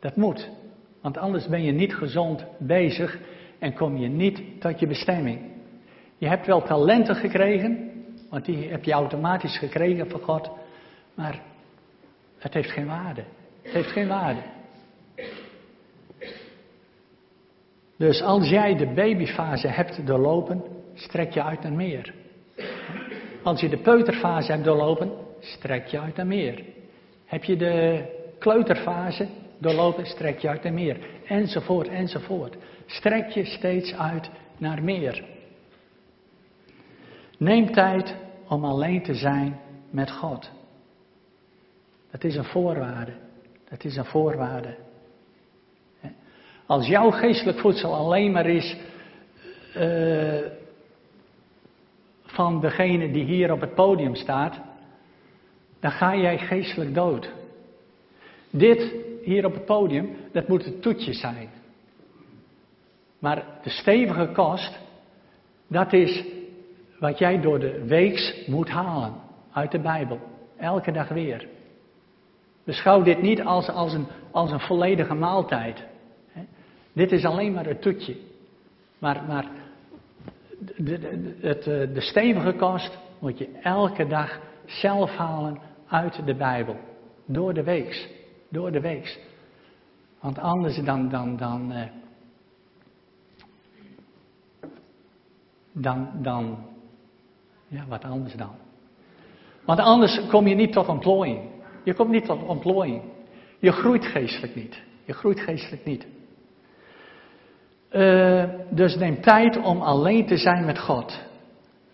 Dat 0.00 0.16
moet. 0.16 0.50
Want 1.00 1.18
anders 1.18 1.48
ben 1.48 1.62
je 1.62 1.72
niet 1.72 1.94
gezond 1.94 2.44
bezig 2.58 3.18
en 3.58 3.74
kom 3.74 3.96
je 3.96 4.08
niet 4.08 4.60
tot 4.60 4.80
je 4.80 4.86
bestemming. 4.86 5.40
Je 6.18 6.28
hebt 6.28 6.46
wel 6.46 6.62
talenten 6.62 7.14
gekregen, 7.14 7.93
want 8.34 8.46
die 8.46 8.68
heb 8.68 8.84
je 8.84 8.92
automatisch 8.92 9.58
gekregen 9.58 10.10
van 10.10 10.20
God, 10.20 10.50
maar 11.14 11.42
het 12.38 12.54
heeft 12.54 12.70
geen 12.70 12.86
waarde. 12.86 13.24
Het 13.62 13.72
heeft 13.72 13.90
geen 13.90 14.08
waarde. 14.08 14.40
Dus 17.96 18.22
als 18.22 18.48
jij 18.48 18.76
de 18.76 18.86
babyfase 18.86 19.68
hebt 19.68 20.06
doorlopen, 20.06 20.62
strek 20.94 21.32
je 21.32 21.42
uit 21.42 21.62
naar 21.62 21.72
meer. 21.72 22.14
Als 23.42 23.60
je 23.60 23.68
de 23.68 23.78
peuterfase 23.78 24.52
hebt 24.52 24.64
doorlopen, 24.64 25.10
strek 25.40 25.86
je 25.86 26.00
uit 26.00 26.16
naar 26.16 26.26
meer. 26.26 26.64
Heb 27.24 27.44
je 27.44 27.56
de 27.56 28.04
kleuterfase 28.38 29.28
doorlopen, 29.58 30.06
strek 30.06 30.38
je 30.38 30.48
uit 30.48 30.62
naar 30.62 30.72
meer. 30.72 30.98
Enzovoort, 31.26 31.88
enzovoort. 31.88 32.56
Strek 32.86 33.28
je 33.28 33.44
steeds 33.44 33.94
uit 33.94 34.30
naar 34.58 34.82
meer. 34.82 35.24
Neem 37.38 37.72
tijd 37.72 38.22
om 38.48 38.64
alleen 38.64 39.02
te 39.02 39.14
zijn 39.14 39.60
met 39.90 40.10
God. 40.10 40.50
Dat 42.10 42.24
is 42.24 42.36
een 42.36 42.44
voorwaarde. 42.44 43.12
Dat 43.68 43.84
is 43.84 43.96
een 43.96 44.04
voorwaarde. 44.04 44.76
Als 46.66 46.86
jouw 46.86 47.10
geestelijk 47.10 47.58
voedsel 47.58 47.94
alleen 47.94 48.32
maar 48.32 48.46
is 48.46 48.76
uh, 49.76 50.40
van 52.24 52.60
degene 52.60 53.12
die 53.12 53.24
hier 53.24 53.52
op 53.52 53.60
het 53.60 53.74
podium 53.74 54.14
staat, 54.14 54.60
dan 55.80 55.90
ga 55.90 56.16
jij 56.16 56.38
geestelijk 56.38 56.94
dood. 56.94 57.32
Dit 58.50 58.94
hier 59.22 59.44
op 59.44 59.54
het 59.54 59.64
podium, 59.64 60.16
dat 60.32 60.48
moet 60.48 60.64
het 60.64 60.82
toetje 60.82 61.12
zijn. 61.12 61.48
Maar 63.18 63.44
de 63.62 63.70
stevige 63.70 64.30
kost, 64.32 64.78
dat 65.66 65.92
is 65.92 66.24
wat 67.04 67.18
jij 67.18 67.40
door 67.40 67.58
de 67.58 67.84
weeks 67.86 68.46
moet 68.46 68.68
halen 68.68 69.14
uit 69.52 69.70
de 69.70 69.78
Bijbel. 69.78 70.20
Elke 70.56 70.92
dag 70.92 71.08
weer. 71.08 71.48
Beschouw 72.64 73.02
dit 73.02 73.22
niet 73.22 73.42
als, 73.42 73.68
als, 73.68 73.92
een, 73.92 74.06
als 74.30 74.50
een 74.50 74.60
volledige 74.60 75.14
maaltijd. 75.14 75.84
Dit 76.92 77.12
is 77.12 77.24
alleen 77.24 77.52
maar 77.52 77.66
het 77.66 77.82
toetje. 77.82 78.16
Maar, 78.98 79.22
maar 79.26 79.46
de, 80.58 80.98
de, 80.98 81.36
het, 81.40 81.64
de 81.64 82.00
stevige 82.00 82.52
kost 82.52 82.98
moet 83.18 83.38
je 83.38 83.58
elke 83.62 84.06
dag 84.06 84.40
zelf 84.66 85.10
halen 85.10 85.58
uit 85.88 86.26
de 86.26 86.34
Bijbel. 86.34 86.76
Door 87.26 87.54
de 87.54 87.62
weeks. 87.62 88.08
Door 88.48 88.72
de 88.72 88.80
weeks. 88.80 89.18
Want 90.20 90.38
anders 90.38 90.82
dan, 90.82 91.08
dan, 91.08 91.36
dan, 91.36 91.72
eh, 91.72 91.88
dan, 95.72 96.08
dan, 96.22 96.72
ja, 97.68 97.84
wat 97.88 98.04
anders 98.04 98.34
dan. 98.34 98.54
Want 99.64 99.78
anders 99.78 100.20
kom 100.28 100.46
je 100.46 100.54
niet 100.54 100.72
tot 100.72 100.88
ontplooiing. 100.88 101.40
Je 101.84 101.94
komt 101.94 102.10
niet 102.10 102.24
tot 102.24 102.42
ontplooiing. 102.42 103.02
Je 103.58 103.72
groeit 103.72 104.06
geestelijk 104.06 104.54
niet. 104.54 104.82
Je 105.04 105.12
groeit 105.12 105.40
geestelijk 105.40 105.84
niet. 105.84 106.06
Uh, 107.90 108.44
dus 108.70 108.96
neem 108.96 109.20
tijd 109.20 109.56
om 109.56 109.80
alleen 109.80 110.26
te 110.26 110.36
zijn 110.36 110.64
met 110.64 110.78
God. 110.78 111.20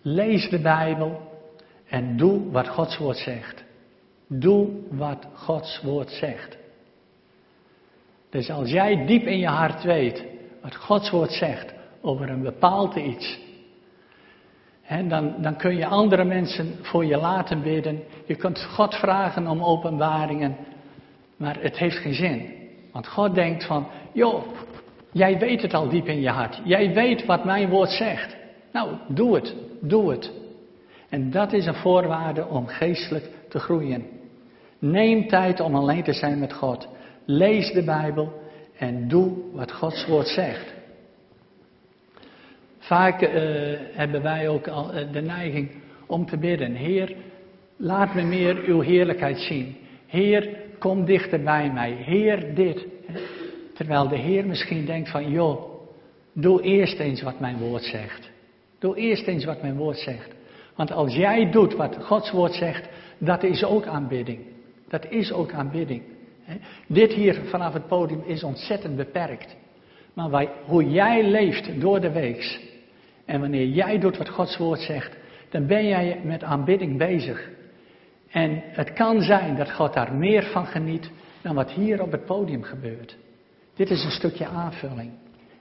Lees 0.01 0.49
de 0.49 0.59
Bijbel 0.59 1.21
en 1.87 2.17
doe 2.17 2.51
wat 2.51 2.67
Gods 2.67 2.97
woord 2.97 3.17
zegt. 3.17 3.63
Doe 4.27 4.69
wat 4.89 5.27
Gods 5.33 5.81
woord 5.81 6.09
zegt. 6.09 6.57
Dus 8.29 8.49
als 8.49 8.69
jij 8.69 9.05
diep 9.05 9.25
in 9.25 9.39
je 9.39 9.47
hart 9.47 9.83
weet 9.83 10.25
wat 10.61 10.75
Gods 10.75 11.09
woord 11.09 11.31
zegt 11.31 11.73
over 12.01 12.29
een 12.29 12.41
bepaald 12.41 12.95
iets, 12.95 13.39
hè, 14.91 15.07
dan, 15.07 15.33
dan 15.37 15.55
kun 15.55 15.75
je 15.75 15.85
andere 15.85 16.23
mensen 16.23 16.75
voor 16.81 17.05
je 17.05 17.17
laten 17.17 17.61
bidden. 17.61 18.03
Je 18.25 18.35
kunt 18.35 18.63
God 18.63 18.95
vragen 18.95 19.47
om 19.47 19.63
openbaringen, 19.63 20.55
maar 21.37 21.57
het 21.59 21.77
heeft 21.77 21.97
geen 21.97 22.13
zin. 22.13 22.53
Want 22.91 23.07
God 23.07 23.35
denkt 23.35 23.65
van, 23.65 23.87
joh, 24.11 24.43
jij 25.11 25.39
weet 25.39 25.61
het 25.61 25.73
al 25.73 25.89
diep 25.89 26.07
in 26.07 26.21
je 26.21 26.29
hart. 26.29 26.61
Jij 26.63 26.93
weet 26.93 27.25
wat 27.25 27.45
mijn 27.45 27.69
woord 27.69 27.89
zegt. 27.89 28.35
Nou, 28.71 28.89
doe 29.07 29.35
het, 29.35 29.55
doe 29.81 30.11
het. 30.11 30.31
En 31.09 31.31
dat 31.31 31.53
is 31.53 31.65
een 31.65 31.75
voorwaarde 31.75 32.47
om 32.47 32.67
geestelijk 32.67 33.29
te 33.49 33.59
groeien. 33.59 34.05
Neem 34.79 35.27
tijd 35.27 35.59
om 35.59 35.75
alleen 35.75 36.03
te 36.03 36.13
zijn 36.13 36.39
met 36.39 36.53
God. 36.53 36.87
Lees 37.25 37.71
de 37.71 37.83
Bijbel 37.83 38.41
en 38.77 39.07
doe 39.07 39.31
wat 39.53 39.71
Gods 39.71 40.07
woord 40.07 40.27
zegt. 40.27 40.73
Vaak 42.91 43.21
uh, 43.21 43.29
hebben 43.91 44.21
wij 44.21 44.49
ook 44.49 44.67
al 44.67 44.93
uh, 44.93 45.11
de 45.11 45.21
neiging 45.21 45.71
om 46.07 46.25
te 46.25 46.37
bidden: 46.37 46.73
Heer, 46.73 47.15
laat 47.77 48.13
me 48.13 48.23
meer 48.23 48.63
uw 48.65 48.79
heerlijkheid 48.79 49.39
zien. 49.39 49.75
Heer, 50.07 50.49
kom 50.79 51.05
dichter 51.05 51.43
bij 51.43 51.71
mij. 51.71 51.91
Heer, 51.91 52.55
dit. 52.55 52.85
Terwijl 53.73 54.07
de 54.07 54.17
Heer 54.17 54.45
misschien 54.45 54.85
denkt 54.85 55.09
van, 55.09 55.31
joh, 55.31 55.63
doe 56.33 56.61
eerst 56.61 56.99
eens 56.99 57.21
wat 57.21 57.39
mijn 57.39 57.57
woord 57.57 57.83
zegt. 57.83 58.29
Doe 58.79 58.95
eerst 58.95 59.27
eens 59.27 59.45
wat 59.45 59.61
mijn 59.61 59.75
woord 59.75 59.97
zegt. 59.97 60.29
Want 60.75 60.91
als 60.91 61.15
jij 61.15 61.51
doet 61.51 61.75
wat 61.75 61.97
Gods 62.01 62.31
woord 62.31 62.53
zegt, 62.53 62.89
dat 63.17 63.43
is 63.43 63.63
ook 63.63 63.85
aanbidding. 63.85 64.39
Dat 64.87 65.05
is 65.09 65.31
ook 65.31 65.51
aanbidding. 65.51 66.01
Dit 66.87 67.13
hier 67.13 67.41
vanaf 67.45 67.73
het 67.73 67.87
podium 67.87 68.23
is 68.25 68.43
ontzettend 68.43 68.95
beperkt. 68.95 69.55
Maar 70.13 70.47
hoe 70.65 70.89
jij 70.89 71.23
leeft 71.23 71.81
door 71.81 71.99
de 71.99 72.11
weeks. 72.11 72.69
En 73.31 73.39
wanneer 73.39 73.67
jij 73.67 73.99
doet 73.99 74.17
wat 74.17 74.29
Gods 74.29 74.57
woord 74.57 74.79
zegt, 74.79 75.15
dan 75.49 75.67
ben 75.67 75.87
jij 75.87 76.19
met 76.23 76.43
aanbidding 76.43 76.97
bezig. 76.97 77.49
En 78.29 78.61
het 78.65 78.93
kan 78.93 79.21
zijn 79.21 79.55
dat 79.55 79.71
God 79.71 79.93
daar 79.93 80.13
meer 80.13 80.43
van 80.43 80.65
geniet 80.65 81.11
dan 81.41 81.55
wat 81.55 81.71
hier 81.71 82.01
op 82.01 82.11
het 82.11 82.25
podium 82.25 82.63
gebeurt. 82.63 83.17
Dit 83.75 83.89
is 83.89 84.03
een 84.03 84.11
stukje 84.11 84.47
aanvulling. 84.47 85.11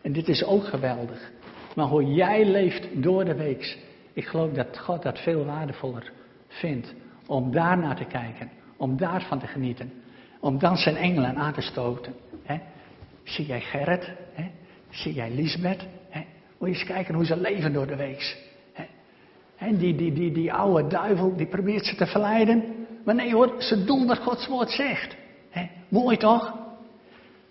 En 0.02 0.12
dit 0.12 0.28
is 0.28 0.44
ook 0.44 0.64
geweldig. 0.64 1.30
Maar 1.74 1.86
hoe 1.86 2.04
jij 2.04 2.44
leeft 2.44 3.02
door 3.02 3.24
de 3.24 3.34
weeks, 3.34 3.78
ik 4.12 4.26
geloof 4.26 4.52
dat 4.52 4.78
God 4.78 5.02
dat 5.02 5.18
veel 5.18 5.44
waardevoller 5.44 6.12
vindt 6.48 6.94
om 7.26 7.52
daar 7.52 7.78
naar 7.78 7.96
te 7.96 8.04
kijken, 8.04 8.50
om 8.76 8.96
daarvan 8.96 9.38
te 9.38 9.46
genieten, 9.46 9.92
om 10.40 10.58
dan 10.58 10.76
zijn 10.76 10.96
engelen 10.96 11.36
aan 11.36 11.52
te 11.52 11.60
stoten. 11.60 12.14
Zie 13.22 13.46
jij 13.46 13.60
Gerrit? 13.60 14.12
Zie 14.88 15.14
jij 15.14 15.30
Lisbeth? 15.30 15.86
Moet 16.60 16.68
je 16.68 16.74
eens 16.74 16.84
kijken 16.84 17.14
hoe 17.14 17.24
ze 17.24 17.36
leven 17.36 17.72
door 17.72 17.86
de 17.86 17.96
weeks. 17.96 18.36
En 19.56 19.76
die, 19.76 19.94
die, 19.94 20.12
die, 20.12 20.32
die 20.32 20.52
oude 20.52 20.88
duivel, 20.88 21.36
die 21.36 21.46
probeert 21.46 21.86
ze 21.86 21.96
te 21.96 22.06
verleiden. 22.06 22.64
Maar 23.04 23.14
nee 23.14 23.34
hoor, 23.34 23.54
ze 23.58 23.84
doen 23.84 24.06
wat 24.06 24.18
Gods 24.18 24.46
woord 24.46 24.70
zegt. 24.70 25.16
Mooi 25.88 26.16
toch? 26.16 26.54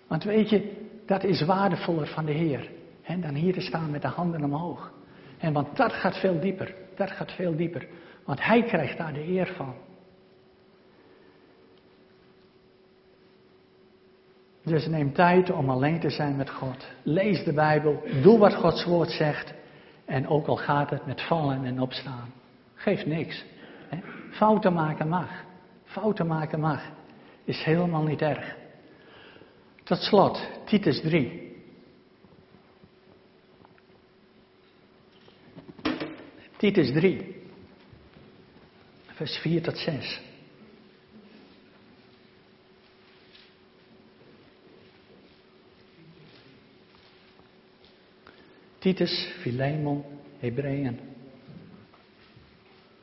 Want 0.06 0.24
weet 0.24 0.50
je, 0.50 0.72
dat 1.06 1.24
is 1.24 1.44
waardevoller 1.44 2.06
van 2.06 2.24
de 2.24 2.32
Heer. 2.32 2.70
dan 3.06 3.34
hier 3.34 3.52
te 3.52 3.60
staan 3.60 3.90
met 3.90 4.02
de 4.02 4.08
handen 4.08 4.44
omhoog. 4.44 4.92
Want 5.52 5.76
dat 5.76 5.92
gaat 5.92 6.16
veel 6.16 6.40
dieper. 6.40 6.74
Dat 6.96 7.10
gaat 7.10 7.32
veel 7.32 7.56
dieper. 7.56 7.86
Want 8.24 8.44
hij 8.44 8.62
krijgt 8.62 8.98
daar 8.98 9.12
de 9.12 9.28
eer 9.28 9.52
van. 9.56 9.74
Dus 14.70 14.86
neem 14.86 15.12
tijd 15.12 15.50
om 15.50 15.70
alleen 15.70 16.00
te 16.00 16.10
zijn 16.10 16.36
met 16.36 16.50
God. 16.50 16.86
Lees 17.02 17.44
de 17.44 17.52
Bijbel. 17.52 18.02
Doe 18.22 18.38
wat 18.38 18.54
Gods 18.54 18.84
woord 18.84 19.10
zegt. 19.10 19.52
En 20.04 20.28
ook 20.28 20.46
al 20.46 20.56
gaat 20.56 20.90
het 20.90 21.06
met 21.06 21.22
vallen 21.22 21.64
en 21.64 21.80
opstaan. 21.80 22.32
Geeft 22.74 23.06
niks. 23.06 23.44
Fouten 24.30 24.72
maken 24.72 25.08
mag. 25.08 25.44
Fouten 25.84 26.26
maken 26.26 26.60
mag. 26.60 26.82
Is 27.44 27.64
helemaal 27.64 28.02
niet 28.02 28.22
erg. 28.22 28.56
Tot 29.84 29.98
slot, 29.98 30.48
Titus 30.64 31.00
3. 31.00 31.48
Titus 36.56 36.92
3, 36.92 37.42
vers 39.06 39.36
4 39.36 39.62
tot 39.62 39.78
6. 39.78 40.20
Titus, 48.80 49.32
Philemon, 49.40 50.04
Hebreeën. 50.38 51.00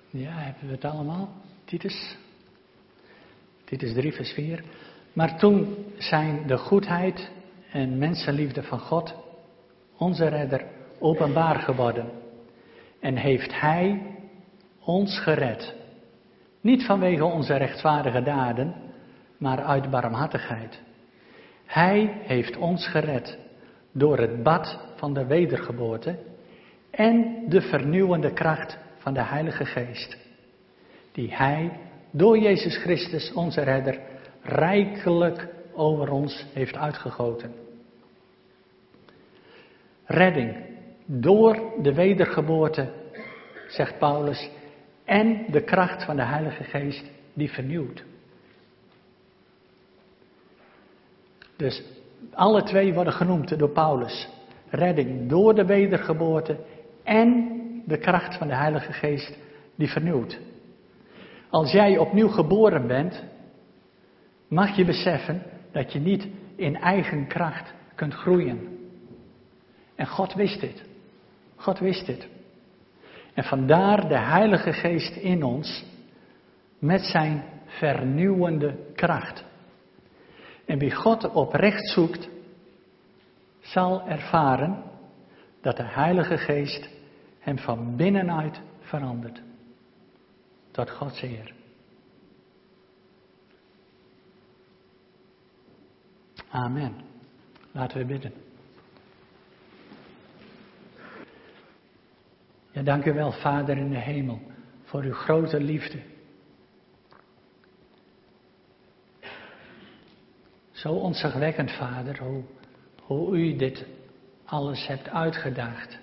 Ja, 0.10 0.32
hebben 0.32 0.66
we 0.66 0.72
het 0.72 0.86
allemaal? 0.86 1.30
Titus? 1.66 2.18
Titus 3.63 3.94
3, 3.94 4.13
vers 4.13 4.32
4. 4.32 4.63
Maar 5.13 5.40
toen 5.40 5.76
zijn 5.98 6.48
de 6.48 6.58
goedheid 6.58 7.32
en 7.72 7.98
mensenliefde 7.98 8.63
van 8.63 8.80
God, 8.80 9.16
onze 9.98 10.28
redder, 10.28 10.66
openbaar 11.00 11.60
geworden. 11.60 12.10
En 13.00 13.16
heeft 13.16 13.60
Hij 13.60 14.02
ons 14.80 15.20
gered. 15.20 15.76
Niet 16.62 16.86
vanwege 16.86 17.26
onze 17.26 17.56
rechtvaardige 17.56 18.22
daden, 18.22 18.76
maar 19.38 19.63
uit 19.63 19.90
barmhartigheid. 19.90 20.82
Hij 21.66 22.22
heeft 22.24 22.58
ons 22.58 22.88
gered 22.88 23.38
door 23.92 24.18
het 24.18 24.44
bad 24.44 24.87
van 24.97 25.13
de 25.13 25.25
wedergeboorte 25.25 26.15
en 26.91 27.43
de 27.49 27.62
vernieuwende 27.62 28.33
kracht 28.33 28.77
van 28.97 29.13
de 29.13 29.23
Heilige 29.23 29.65
Geest, 29.65 30.17
die 31.12 31.36
Hij 31.36 31.71
door 32.12 32.38
Jezus 32.38 32.77
Christus, 32.77 33.33
onze 33.33 33.62
Redder, 33.62 33.99
rijkelijk 34.41 35.48
over 35.73 36.12
ons 36.12 36.45
heeft 36.54 36.75
uitgegoten. 36.75 37.54
Redding 40.06 40.56
door 41.06 41.73
de 41.81 41.93
wedergeboorte, 41.93 42.89
zegt 43.67 43.98
Paulus, 43.98 44.50
en 45.06 45.45
de 45.52 45.63
kracht 45.63 46.04
van 46.04 46.15
de 46.15 46.25
Heilige 46.25 46.63
Geest 46.63 47.06
die 47.33 47.52
vernieuwt. 47.52 48.04
Dus 51.56 51.83
alle 52.33 52.63
twee 52.63 52.93
worden 52.93 53.13
genoemd 53.13 53.60
door 53.60 53.69
Paulus. 53.69 54.29
Redding 54.70 55.30
door 55.30 55.56
de 55.56 55.65
wedergeboorte 55.65 56.58
en 57.04 57.52
de 57.86 57.98
kracht 57.98 58.38
van 58.38 58.48
de 58.48 58.56
Heilige 58.56 58.94
Geest 58.94 59.38
die 59.76 59.90
vernieuwt. 59.90 60.40
Als 61.50 61.72
jij 61.72 61.98
opnieuw 61.98 62.28
geboren 62.28 62.88
bent, 62.88 63.24
mag 64.48 64.76
je 64.76 64.86
beseffen 64.86 65.44
dat 65.72 65.94
je 65.94 66.00
niet 66.00 66.28
in 66.56 66.76
eigen 66.76 67.28
kracht 67.28 67.74
kunt 67.96 68.13
groeien. 68.13 68.78
En 69.96 70.08
God 70.08 70.34
wist 70.34 70.60
dit. 70.62 70.84
God 71.56 71.80
wist 71.80 72.06
dit. 72.06 72.28
En 73.34 73.44
vandaar 73.44 74.08
de 74.08 74.20
Heilige 74.20 74.74
Geest 74.74 75.15
in 75.15 75.44
ons 75.44 75.86
met 76.80 77.02
zijn 77.02 77.44
vernieuwende 77.65 78.76
kracht. 78.96 79.46
En 80.65 80.80
wie 80.80 80.92
God 80.92 81.32
oprecht 81.32 81.90
zoekt, 81.90 82.30
zal 83.68 84.08
ervaren 84.08 84.84
dat 85.62 85.78
de 85.78 85.84
Heilige 85.84 86.38
Geest 86.38 86.90
hem 87.40 87.58
van 87.58 87.96
binnenuit 87.96 88.62
verandert. 88.80 89.42
Tot 90.72 90.90
Gods 90.90 91.22
eer. 91.22 91.54
Amen. 96.50 96.96
Laten 97.72 97.98
we 97.98 98.06
bidden. 98.06 98.34
Ja, 102.72 102.82
dank 102.82 103.06
u 103.06 103.13
wel, 103.13 103.32
Vader 103.32 103.78
in 103.78 103.90
de 103.90 103.98
hemel, 103.98 104.42
voor 104.84 105.02
uw 105.04 105.13
grote 105.13 105.60
liefde. 105.60 106.02
Zo 110.72 110.90
ontzagwekkend, 110.90 111.72
Vader, 111.72 112.20
hoe, 112.24 112.44
hoe 113.08 113.37
u 113.37 113.55
dit 113.55 113.85
alles 114.45 114.87
hebt 114.87 115.10
uitgedaagd. 115.10 115.97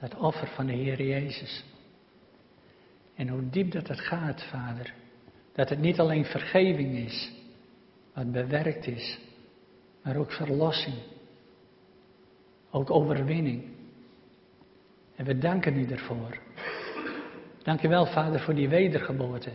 Dat 0.00 0.14
offer 0.14 0.48
van 0.48 0.66
de 0.66 0.72
Heer 0.72 1.02
Jezus. 1.02 1.64
En 3.14 3.28
hoe 3.28 3.50
diep 3.50 3.72
dat 3.72 3.88
het 3.88 4.00
gaat, 4.00 4.42
Vader. 4.42 4.94
Dat 5.52 5.68
het 5.68 5.78
niet 5.78 6.00
alleen 6.00 6.24
vergeving 6.24 6.96
is, 6.96 7.32
wat 8.14 8.32
bewerkt 8.32 8.86
is, 8.86 9.18
maar 10.02 10.16
ook 10.16 10.32
verlossing. 10.32 10.96
Ook 12.70 12.90
overwinning. 12.90 13.64
En 15.16 15.24
we 15.24 15.38
danken 15.38 15.76
u 15.76 15.86
ervoor. 15.86 16.38
Dank 17.62 17.82
u 17.82 17.88
wel, 17.88 18.06
Vader, 18.06 18.40
voor 18.40 18.54
die 18.54 18.68
wedergeboorte. 18.68 19.50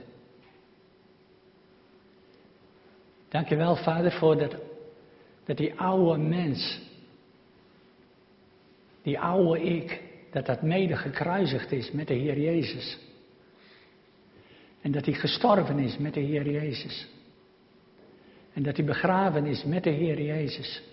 Dank 3.29 3.47
je 3.47 3.55
wel, 3.55 3.75
Vader, 3.75 4.11
voor 4.11 4.37
dat, 4.37 4.55
dat 5.51 5.59
die 5.59 5.79
oude 5.79 6.21
mens, 6.21 6.79
die 9.01 9.19
oude 9.19 9.61
ik, 9.61 10.01
dat 10.31 10.45
dat 10.45 10.61
mede 10.61 10.95
gekruisigd 10.95 11.71
is 11.71 11.91
met 11.91 12.07
de 12.07 12.13
Heer 12.13 12.39
Jezus. 12.39 12.97
En 14.81 14.91
dat 14.91 15.05
hij 15.05 15.13
gestorven 15.13 15.79
is 15.79 15.97
met 15.97 16.13
de 16.13 16.19
Heer 16.19 16.49
Jezus. 16.49 17.07
En 18.53 18.63
dat 18.63 18.77
hij 18.77 18.85
begraven 18.85 19.45
is 19.45 19.63
met 19.63 19.83
de 19.83 19.89
Heer 19.89 20.21
Jezus. 20.21 20.83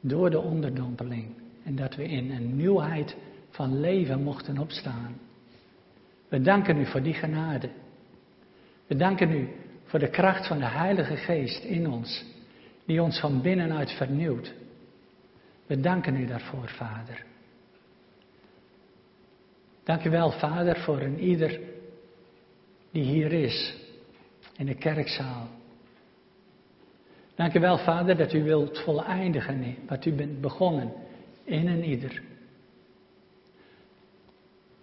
Door 0.00 0.30
de 0.30 0.40
onderdompeling. 0.40 1.34
En 1.64 1.76
dat 1.76 1.94
we 1.94 2.04
in 2.04 2.30
een 2.30 2.56
nieuwheid 2.56 3.16
van 3.50 3.80
leven 3.80 4.22
mochten 4.22 4.58
opstaan. 4.58 5.20
We 6.28 6.40
danken 6.40 6.78
u 6.78 6.86
voor 6.86 7.02
die 7.02 7.14
genade. 7.14 7.70
We 8.86 8.96
danken 8.96 9.30
u 9.30 9.48
voor 9.84 9.98
de 9.98 10.10
kracht 10.10 10.46
van 10.46 10.58
de 10.58 10.68
Heilige 10.68 11.16
Geest 11.16 11.64
in 11.64 11.90
ons, 11.90 12.24
die 12.84 13.02
ons 13.02 13.20
van 13.20 13.42
binnenuit 13.42 13.90
vernieuwt. 13.90 14.52
We 15.66 15.80
danken 15.80 16.16
u 16.16 16.26
daarvoor, 16.26 16.68
Vader. 16.68 17.24
Dank 19.84 20.04
u 20.04 20.10
wel, 20.10 20.30
Vader, 20.30 20.80
voor 20.80 21.00
een 21.00 21.18
ieder 21.18 21.60
die 22.90 23.04
hier 23.04 23.32
is, 23.32 23.74
in 24.56 24.66
de 24.66 24.74
kerkzaal. 24.74 25.48
Dank 27.34 27.54
u 27.54 27.60
wel, 27.60 27.78
Vader, 27.78 28.16
dat 28.16 28.32
u 28.32 28.42
wilt 28.42 28.78
voleindigen 28.78 29.76
wat 29.86 30.04
u 30.04 30.12
bent 30.12 30.40
begonnen 30.40 30.92
in 31.44 31.68
een 31.68 31.84
ieder. 31.84 32.22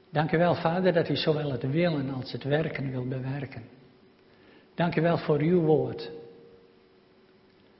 Dank 0.09 0.31
u 0.31 0.37
wel, 0.37 0.55
Vader, 0.55 0.93
dat 0.93 1.09
u 1.09 1.15
zowel 1.15 1.51
het 1.51 1.71
willen 1.71 2.09
als 2.09 2.31
het 2.31 2.43
werken 2.43 2.91
wil 2.91 3.07
bewerken. 3.07 3.63
Dank 4.75 4.95
u 4.95 5.01
wel 5.01 5.17
voor 5.17 5.39
uw 5.39 5.61
woord. 5.61 6.11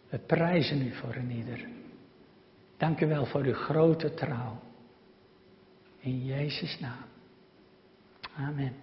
We 0.10 0.18
prijzen 0.18 0.82
u 0.82 0.92
voor 0.92 1.16
een 1.16 1.32
ieder. 1.32 1.68
Dank 2.78 3.02
u 3.02 3.08
wel 3.08 3.26
voor 3.26 3.44
uw 3.44 3.54
grote 3.54 4.14
trouw. 4.14 4.60
In 6.00 6.26
Jezus' 6.26 6.80
naam. 6.80 7.06
Amen. 8.36 8.74